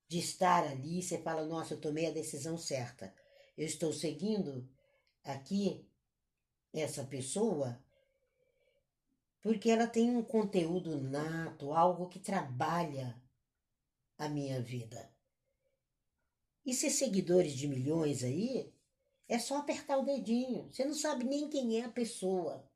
de 0.08 0.18
estar 0.18 0.64
ali, 0.64 1.00
você 1.00 1.22
fala: 1.22 1.46
Nossa, 1.46 1.74
eu 1.74 1.80
tomei 1.80 2.06
a 2.06 2.12
decisão 2.12 2.58
certa. 2.58 3.14
Eu 3.56 3.64
estou 3.64 3.92
seguindo 3.92 4.68
aqui 5.22 5.88
essa 6.74 7.04
pessoa 7.04 7.80
porque 9.40 9.70
ela 9.70 9.86
tem 9.86 10.10
um 10.10 10.24
conteúdo 10.24 11.00
nato, 11.00 11.72
algo 11.72 12.08
que 12.08 12.18
trabalha 12.18 13.16
a 14.18 14.28
minha 14.28 14.60
vida. 14.60 15.15
E 16.66 16.74
ser 16.74 16.90
seguidores 16.90 17.54
de 17.54 17.68
milhões 17.68 18.24
aí 18.24 18.74
É 19.28 19.38
só 19.38 19.58
apertar 19.58 19.98
o 19.98 20.04
dedinho. 20.04 20.68
Você 20.72 20.84
não 20.84 20.94
sabe 20.94 21.24
nem 21.24 21.48
quem 21.48 21.80
é 21.80 21.84
a 21.84 21.90
pessoa, 21.90 22.68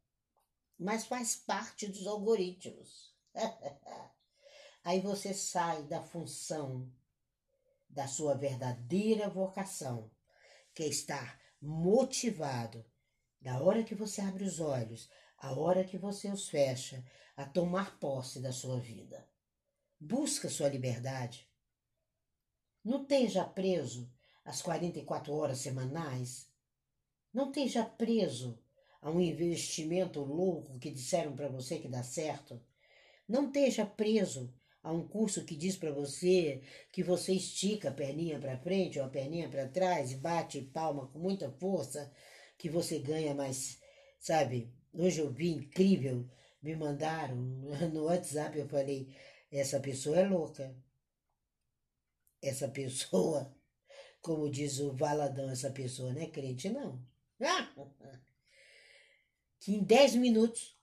mas 0.78 1.06
faz 1.06 1.36
parte 1.36 1.86
dos 1.86 2.06
algoritmos. 2.06 3.14
Aí 4.82 5.00
você 5.00 5.34
sai 5.34 5.82
da 5.84 6.02
função 6.02 6.90
da 7.88 8.06
sua 8.06 8.34
verdadeira 8.34 9.28
vocação, 9.28 10.10
que 10.74 10.84
é 10.84 10.86
estar 10.88 11.38
motivado 11.60 12.84
da 13.40 13.60
hora 13.60 13.84
que 13.84 13.94
você 13.94 14.20
abre 14.20 14.44
os 14.44 14.60
olhos, 14.60 15.10
a 15.36 15.52
hora 15.52 15.84
que 15.84 15.98
você 15.98 16.30
os 16.30 16.48
fecha, 16.48 17.04
a 17.36 17.44
tomar 17.44 17.98
posse 17.98 18.40
da 18.40 18.52
sua 18.52 18.78
vida. 18.80 19.28
Busca 19.98 20.48
sua 20.48 20.68
liberdade. 20.68 21.49
Não 22.84 23.02
esteja 23.02 23.44
preso 23.44 24.10
às 24.44 24.62
44 24.62 25.32
horas 25.34 25.58
semanais. 25.58 26.48
Não 27.32 27.48
esteja 27.48 27.84
preso 27.84 28.58
a 29.02 29.10
um 29.10 29.20
investimento 29.20 30.20
louco 30.20 30.78
que 30.78 30.90
disseram 30.90 31.34
para 31.34 31.48
você 31.48 31.78
que 31.78 31.88
dá 31.88 32.02
certo. 32.02 32.60
Não 33.28 33.46
esteja 33.46 33.84
preso 33.84 34.52
a 34.82 34.92
um 34.92 35.06
curso 35.06 35.44
que 35.44 35.54
diz 35.54 35.76
para 35.76 35.92
você 35.92 36.62
que 36.90 37.02
você 37.02 37.34
estica 37.34 37.90
a 37.90 37.92
perninha 37.92 38.38
para 38.38 38.58
frente 38.58 38.98
ou 38.98 39.04
a 39.04 39.10
perninha 39.10 39.48
para 39.48 39.68
trás 39.68 40.10
e 40.10 40.16
bate 40.16 40.62
palma 40.62 41.06
com 41.08 41.18
muita 41.18 41.50
força, 41.50 42.10
que 42.56 42.68
você 42.68 42.98
ganha 42.98 43.34
mais, 43.34 43.78
sabe? 44.18 44.72
Hoje 44.92 45.20
eu 45.20 45.30
vi 45.30 45.50
incrível, 45.50 46.26
me 46.62 46.74
mandaram 46.74 47.36
no 47.92 48.04
WhatsApp, 48.04 48.58
eu 48.58 48.68
falei, 48.68 49.14
essa 49.50 49.80
pessoa 49.80 50.18
é 50.18 50.26
louca. 50.26 50.74
Essa 52.42 52.68
pessoa, 52.68 53.54
como 54.20 54.50
diz 54.50 54.78
o 54.78 54.92
Valadão, 54.92 55.50
essa 55.50 55.70
pessoa 55.70 56.12
não 56.12 56.20
é 56.20 56.26
crente, 56.26 56.68
não. 56.68 57.04
Que 59.58 59.74
em 59.74 59.82
10 59.82 60.16
minutos, 60.16 60.78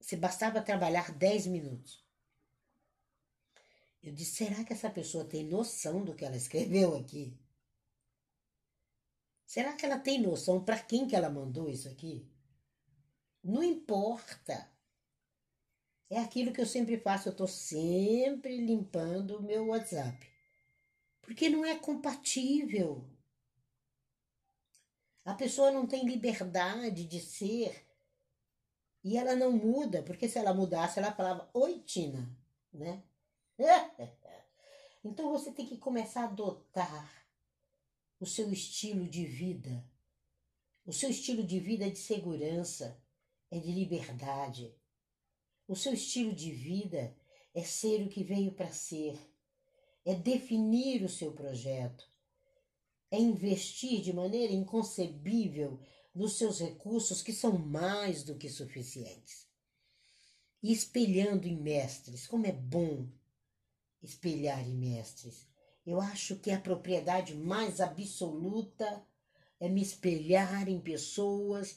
se 0.00 0.16
bastava 0.16 0.62
trabalhar 0.62 1.12
10 1.12 1.46
minutos, 1.46 2.04
eu 4.02 4.12
disse: 4.12 4.44
será 4.44 4.62
que 4.62 4.72
essa 4.72 4.90
pessoa 4.90 5.24
tem 5.24 5.44
noção 5.44 6.04
do 6.04 6.14
que 6.14 6.24
ela 6.24 6.36
escreveu 6.36 6.94
aqui? 6.94 7.36
Será 9.46 9.72
que 9.72 9.86
ela 9.86 9.98
tem 9.98 10.20
noção 10.20 10.62
para 10.62 10.78
quem 10.78 11.06
que 11.06 11.16
ela 11.16 11.30
mandou 11.30 11.70
isso 11.70 11.88
aqui? 11.88 12.28
Não 13.42 13.62
importa. 13.62 14.70
É 16.10 16.18
aquilo 16.18 16.52
que 16.52 16.60
eu 16.60 16.66
sempre 16.66 16.98
faço, 16.98 17.28
eu 17.28 17.32
estou 17.32 17.46
sempre 17.46 18.58
limpando 18.58 19.38
o 19.38 19.42
meu 19.42 19.68
WhatsApp. 19.68 20.33
Porque 21.24 21.48
não 21.48 21.64
é 21.64 21.78
compatível. 21.78 23.04
A 25.24 25.34
pessoa 25.34 25.70
não 25.70 25.86
tem 25.86 26.06
liberdade 26.06 27.04
de 27.06 27.20
ser 27.20 27.84
e 29.02 29.18
ela 29.18 29.36
não 29.36 29.52
muda, 29.52 30.02
porque 30.02 30.28
se 30.28 30.38
ela 30.38 30.54
mudasse, 30.54 30.98
ela 30.98 31.12
falava: 31.12 31.48
Oi, 31.52 31.80
Tina, 31.80 32.28
né? 32.72 33.02
Então 35.06 35.30
você 35.30 35.52
tem 35.52 35.66
que 35.66 35.76
começar 35.76 36.22
a 36.22 36.28
adotar 36.28 37.26
o 38.18 38.24
seu 38.24 38.50
estilo 38.50 39.06
de 39.06 39.26
vida. 39.26 39.84
O 40.86 40.94
seu 40.94 41.10
estilo 41.10 41.44
de 41.44 41.60
vida 41.60 41.86
é 41.86 41.90
de 41.90 41.98
segurança, 41.98 42.98
é 43.50 43.58
de 43.58 43.70
liberdade. 43.70 44.74
O 45.68 45.76
seu 45.76 45.92
estilo 45.92 46.34
de 46.34 46.50
vida 46.52 47.14
é 47.52 47.62
ser 47.62 48.02
o 48.02 48.08
que 48.08 48.24
veio 48.24 48.52
para 48.52 48.72
ser, 48.72 49.18
é 50.04 50.14
definir 50.14 51.02
o 51.02 51.08
seu 51.08 51.32
projeto, 51.32 52.08
é 53.10 53.18
investir 53.18 54.02
de 54.02 54.12
maneira 54.12 54.52
inconcebível 54.52 55.80
nos 56.14 56.36
seus 56.36 56.60
recursos 56.60 57.22
que 57.22 57.32
são 57.32 57.58
mais 57.58 58.22
do 58.22 58.36
que 58.36 58.48
suficientes. 58.48 59.48
E 60.62 60.72
espelhando 60.72 61.46
em 61.46 61.56
mestres, 61.56 62.26
como 62.26 62.46
é 62.46 62.52
bom 62.52 63.08
espelhar 64.02 64.66
em 64.66 64.74
mestres. 64.74 65.46
Eu 65.84 66.00
acho 66.00 66.36
que 66.36 66.50
a 66.50 66.60
propriedade 66.60 67.34
mais 67.34 67.80
absoluta 67.80 69.04
é 69.60 69.68
me 69.68 69.82
espelhar 69.82 70.68
em 70.68 70.80
pessoas 70.80 71.76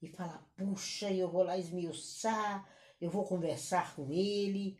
e 0.00 0.08
falar: 0.08 0.46
puxa, 0.56 1.10
eu 1.10 1.30
vou 1.30 1.42
lá 1.42 1.58
esmiuçar, 1.58 2.68
eu 3.00 3.10
vou 3.10 3.24
conversar 3.24 3.94
com 3.94 4.12
ele. 4.12 4.78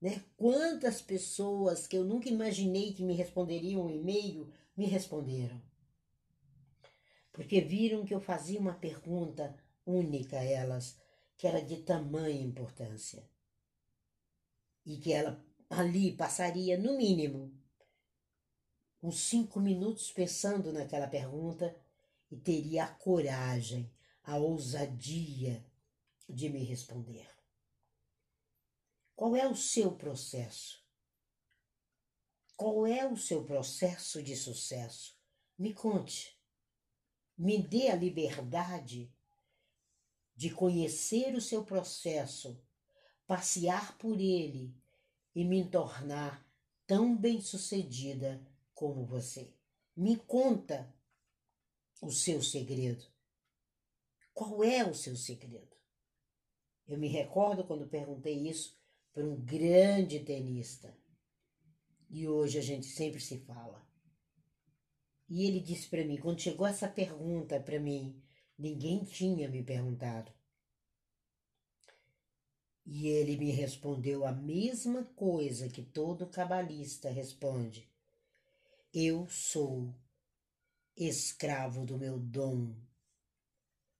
Né? 0.00 0.22
Quantas 0.36 1.00
pessoas 1.00 1.86
que 1.86 1.96
eu 1.96 2.04
nunca 2.04 2.28
imaginei 2.28 2.92
que 2.92 3.02
me 3.02 3.14
responderiam 3.14 3.86
um 3.86 3.90
e-mail 3.90 4.52
me 4.76 4.86
responderam. 4.86 5.60
Porque 7.32 7.60
viram 7.60 8.04
que 8.04 8.14
eu 8.14 8.20
fazia 8.20 8.60
uma 8.60 8.74
pergunta 8.74 9.56
única 9.84 10.38
a 10.38 10.44
elas, 10.44 10.96
que 11.36 11.46
era 11.46 11.60
de 11.60 11.78
tamanha 11.82 12.40
importância. 12.40 13.28
E 14.84 14.98
que 14.98 15.12
ela 15.12 15.44
ali 15.68 16.12
passaria, 16.12 16.78
no 16.78 16.96
mínimo, 16.96 17.52
uns 19.02 19.20
cinco 19.20 19.60
minutos 19.60 20.12
pensando 20.12 20.72
naquela 20.72 21.08
pergunta 21.08 21.74
e 22.30 22.36
teria 22.36 22.84
a 22.84 22.88
coragem, 22.88 23.90
a 24.22 24.36
ousadia 24.36 25.64
de 26.28 26.48
me 26.48 26.64
responder. 26.64 27.33
Qual 29.16 29.36
é 29.36 29.46
o 29.48 29.54
seu 29.54 29.92
processo? 29.92 30.82
Qual 32.56 32.86
é 32.86 33.06
o 33.06 33.16
seu 33.16 33.44
processo 33.44 34.22
de 34.22 34.36
sucesso? 34.36 35.16
Me 35.56 35.72
conte. 35.72 36.36
Me 37.36 37.62
dê 37.62 37.88
a 37.88 37.96
liberdade 37.96 39.12
de 40.36 40.50
conhecer 40.50 41.34
o 41.34 41.40
seu 41.40 41.64
processo, 41.64 42.60
passear 43.26 43.96
por 43.98 44.20
ele 44.20 44.74
e 45.34 45.44
me 45.44 45.68
tornar 45.68 46.44
tão 46.86 47.16
bem-sucedida 47.16 48.44
como 48.74 49.04
você. 49.04 49.52
Me 49.96 50.16
conta 50.16 50.92
o 52.02 52.10
seu 52.10 52.42
segredo. 52.42 53.04
Qual 54.32 54.64
é 54.64 54.84
o 54.84 54.94
seu 54.94 55.16
segredo? 55.16 55.76
Eu 56.86 56.98
me 56.98 57.08
recordo 57.08 57.64
quando 57.64 57.88
perguntei 57.88 58.48
isso 58.48 58.76
para 59.14 59.24
um 59.24 59.36
grande 59.36 60.18
tenista. 60.18 60.92
E 62.10 62.26
hoje 62.28 62.58
a 62.58 62.62
gente 62.62 62.86
sempre 62.86 63.20
se 63.20 63.38
fala. 63.38 63.86
E 65.28 65.46
ele 65.46 65.60
disse 65.60 65.88
para 65.88 66.04
mim, 66.04 66.18
quando 66.18 66.40
chegou 66.40 66.66
essa 66.66 66.88
pergunta 66.88 67.58
para 67.60 67.78
mim, 67.78 68.20
ninguém 68.58 69.04
tinha 69.04 69.48
me 69.48 69.62
perguntado. 69.62 70.32
E 72.84 73.06
ele 73.06 73.36
me 73.38 73.50
respondeu 73.50 74.26
a 74.26 74.32
mesma 74.32 75.04
coisa 75.16 75.70
que 75.70 75.82
todo 75.82 76.26
cabalista 76.26 77.08
responde: 77.08 77.88
Eu 78.92 79.26
sou 79.28 79.94
escravo 80.94 81.86
do 81.86 81.96
meu 81.96 82.18
dom. 82.18 82.76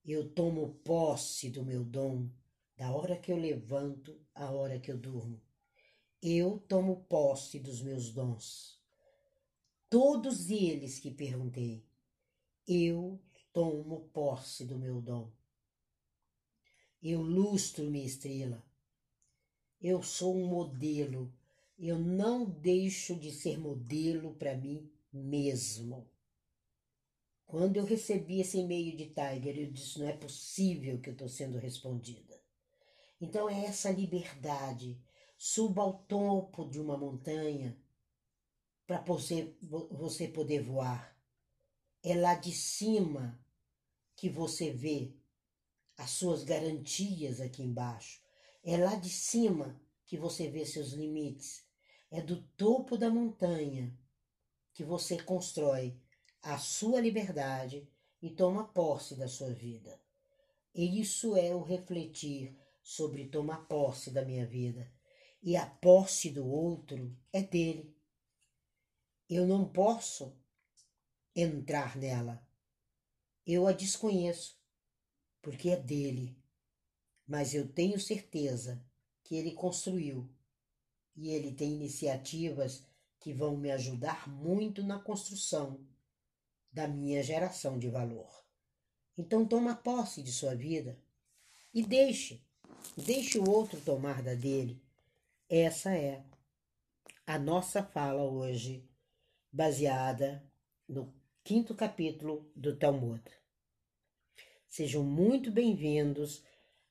Eu 0.05 0.29
tomo 0.35 0.75
posse 0.85 1.49
do 1.49 1.65
meu 1.65 1.83
dom 1.83 2.29
da 2.77 2.91
hora 2.91 3.17
que 3.17 3.33
eu 3.33 3.37
levanto 3.37 4.19
à 4.35 4.51
hora 4.51 4.79
que 4.79 4.91
eu 4.91 4.99
durmo. 4.99 5.41
Eu 6.23 6.59
tomo 6.69 7.05
posse 7.05 7.59
dos 7.59 7.83
meus 7.83 8.11
dons. 8.13 8.81
Todos 9.89 10.51
eles 10.51 10.99
que 10.99 11.11
perguntei, 11.11 11.87
eu 12.67 13.21
tomo 13.53 14.09
posse 14.13 14.65
do 14.65 14.79
meu 14.79 15.01
dom. 15.01 15.31
Eu 17.03 17.21
lustro 17.21 17.91
minha 17.91 18.07
estrela 18.07 18.65
eu 19.85 20.03
sou 20.03 20.35
um 20.35 20.47
modelo. 20.47 21.31
Eu 21.79 21.99
não 21.99 22.49
deixo 22.49 23.15
de 23.15 23.31
ser 23.31 23.59
modelo 23.59 24.35
para 24.35 24.57
mim 24.57 24.91
mesmo. 25.13 26.09
Quando 27.47 27.77
eu 27.77 27.85
recebi 27.85 28.41
esse 28.41 28.57
e-mail 28.57 28.97
de 28.97 29.09
Tiger, 29.09 29.59
eu 29.59 29.71
disse: 29.71 29.99
não 29.99 30.09
é 30.09 30.17
possível 30.17 30.99
que 30.99 31.11
eu 31.11 31.13
estou 31.13 31.29
sendo 31.29 31.59
respondida. 31.59 32.34
Então 33.25 33.49
é 33.49 33.65
essa 33.65 33.91
liberdade. 33.91 35.01
Suba 35.39 35.81
ao 35.81 35.95
topo 35.95 36.69
de 36.69 36.79
uma 36.79 36.95
montanha 36.95 37.75
para 38.87 39.01
você, 39.01 39.57
você 39.91 40.29
poder 40.29 40.63
voar. 40.63 41.19
É 42.03 42.15
lá 42.15 42.35
de 42.35 42.53
cima 42.53 43.43
que 44.15 44.29
você 44.29 44.71
vê 44.71 45.17
as 45.97 46.11
suas 46.11 46.45
garantias 46.45 47.41
aqui 47.41 47.63
embaixo. 47.63 48.21
É 48.63 48.77
lá 48.77 48.95
de 48.95 49.09
cima 49.09 49.81
que 50.05 50.19
você 50.19 50.51
vê 50.51 50.67
seus 50.67 50.93
limites. 50.93 51.67
É 52.11 52.21
do 52.21 52.43
topo 52.59 52.99
da 52.99 53.09
montanha 53.09 53.99
que 54.75 54.85
você 54.85 55.17
constrói 55.23 55.99
a 56.43 56.59
sua 56.59 57.01
liberdade 57.01 57.89
e 58.21 58.29
toma 58.29 58.69
posse 58.69 59.17
da 59.17 59.29
sua 59.29 59.51
vida. 59.51 59.99
E 60.75 61.01
isso 61.01 61.35
é 61.39 61.55
o 61.55 61.63
refletir 61.63 62.55
sobre 62.85 63.27
tomar 63.29 63.67
posse 63.67 64.11
da 64.11 64.23
minha 64.23 64.47
vida. 64.47 64.93
E 65.43 65.57
a 65.57 65.67
posse 65.67 66.31
do 66.31 66.47
outro 66.47 67.19
é 67.33 67.43
dele. 67.43 67.97
Eu 69.29 69.47
não 69.47 69.67
posso 69.67 70.39
entrar 71.35 71.97
nela. 71.97 72.47
Eu 73.47 73.67
a 73.67 73.73
desconheço, 73.73 74.63
porque 75.43 75.71
é 75.71 75.77
dele, 75.77 76.39
mas 77.27 77.55
eu 77.55 77.67
tenho 77.67 77.99
certeza 77.99 78.85
que 79.23 79.35
ele 79.35 79.53
construiu 79.53 80.31
e 81.17 81.31
ele 81.31 81.53
tem 81.53 81.73
iniciativas 81.75 82.87
que 83.19 83.33
vão 83.33 83.57
me 83.57 83.71
ajudar 83.71 84.29
muito 84.29 84.83
na 84.83 84.99
construção 84.99 85.87
da 86.71 86.87
minha 86.87 87.23
geração 87.23 87.79
de 87.79 87.89
valor. 87.89 88.45
Então 89.17 89.47
toma 89.47 89.77
posse 89.77 90.23
de 90.23 90.33
sua 90.33 90.55
vida 90.55 90.99
e 91.73 91.83
deixe, 91.83 92.45
deixe 92.97 93.39
o 93.39 93.49
outro 93.49 93.81
tomar 93.81 94.23
da 94.23 94.35
dele. 94.35 94.81
Essa 95.49 95.97
é 95.97 96.25
a 97.27 97.39
nossa 97.39 97.83
fala 97.83 98.23
hoje, 98.23 98.89
baseada 99.51 100.43
no 100.89 101.15
quinto 101.43 101.75
capítulo 101.75 102.51
do 102.55 102.77
Talmud. 102.77 103.23
Sejam 104.69 105.05
muito 105.05 105.51
bem-vindos 105.51 106.43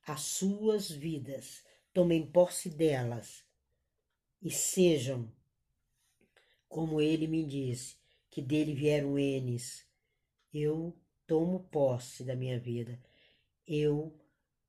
às 0.06 0.22
suas 0.22 0.90
vidas, 0.90 1.64
tomem 1.94 2.26
posse 2.26 2.70
delas 2.70 3.44
e 4.42 4.50
sejam, 4.50 5.32
como 6.68 7.00
ele 7.00 7.28
me 7.28 7.46
disse, 7.46 7.98
que 8.30 8.42
dele 8.42 8.74
vieram 8.74 9.18
enes. 9.18 9.88
Eu 10.54 10.98
tomo 11.28 11.62
posse 11.70 12.24
da 12.24 12.36
minha 12.36 12.60
vida. 12.60 13.00
Eu 13.66 14.20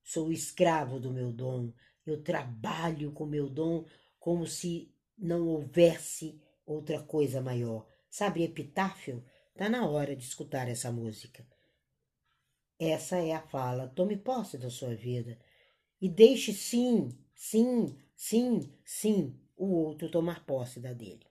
sou 0.04 0.30
escravo 0.30 1.00
do 1.00 1.10
meu 1.10 1.32
dom. 1.32 1.72
Eu 2.06 2.22
trabalho 2.22 3.10
com 3.12 3.26
meu 3.26 3.48
dom 3.48 3.84
como 4.20 4.46
se 4.46 4.94
não 5.18 5.48
houvesse 5.48 6.40
outra 6.66 7.02
coisa 7.02 7.40
maior. 7.40 7.86
Sabe, 8.08 8.44
epitáfio? 8.44 9.24
Tá 9.56 9.68
na 9.68 9.88
hora 9.88 10.14
de 10.14 10.22
escutar 10.22 10.68
essa 10.68 10.92
música. 10.92 11.46
Essa 12.78 13.16
é 13.16 13.32
a 13.32 13.40
fala. 13.40 13.88
Tome 13.88 14.16
posse 14.16 14.58
da 14.58 14.68
sua 14.70 14.94
vida 14.94 15.38
e 16.00 16.08
deixe 16.08 16.52
sim, 16.52 17.08
sim, 17.34 17.96
sim, 18.14 18.72
sim 18.84 19.40
o 19.56 19.66
outro 19.66 20.10
tomar 20.10 20.44
posse 20.44 20.80
da 20.80 20.92
dele. 20.92 21.26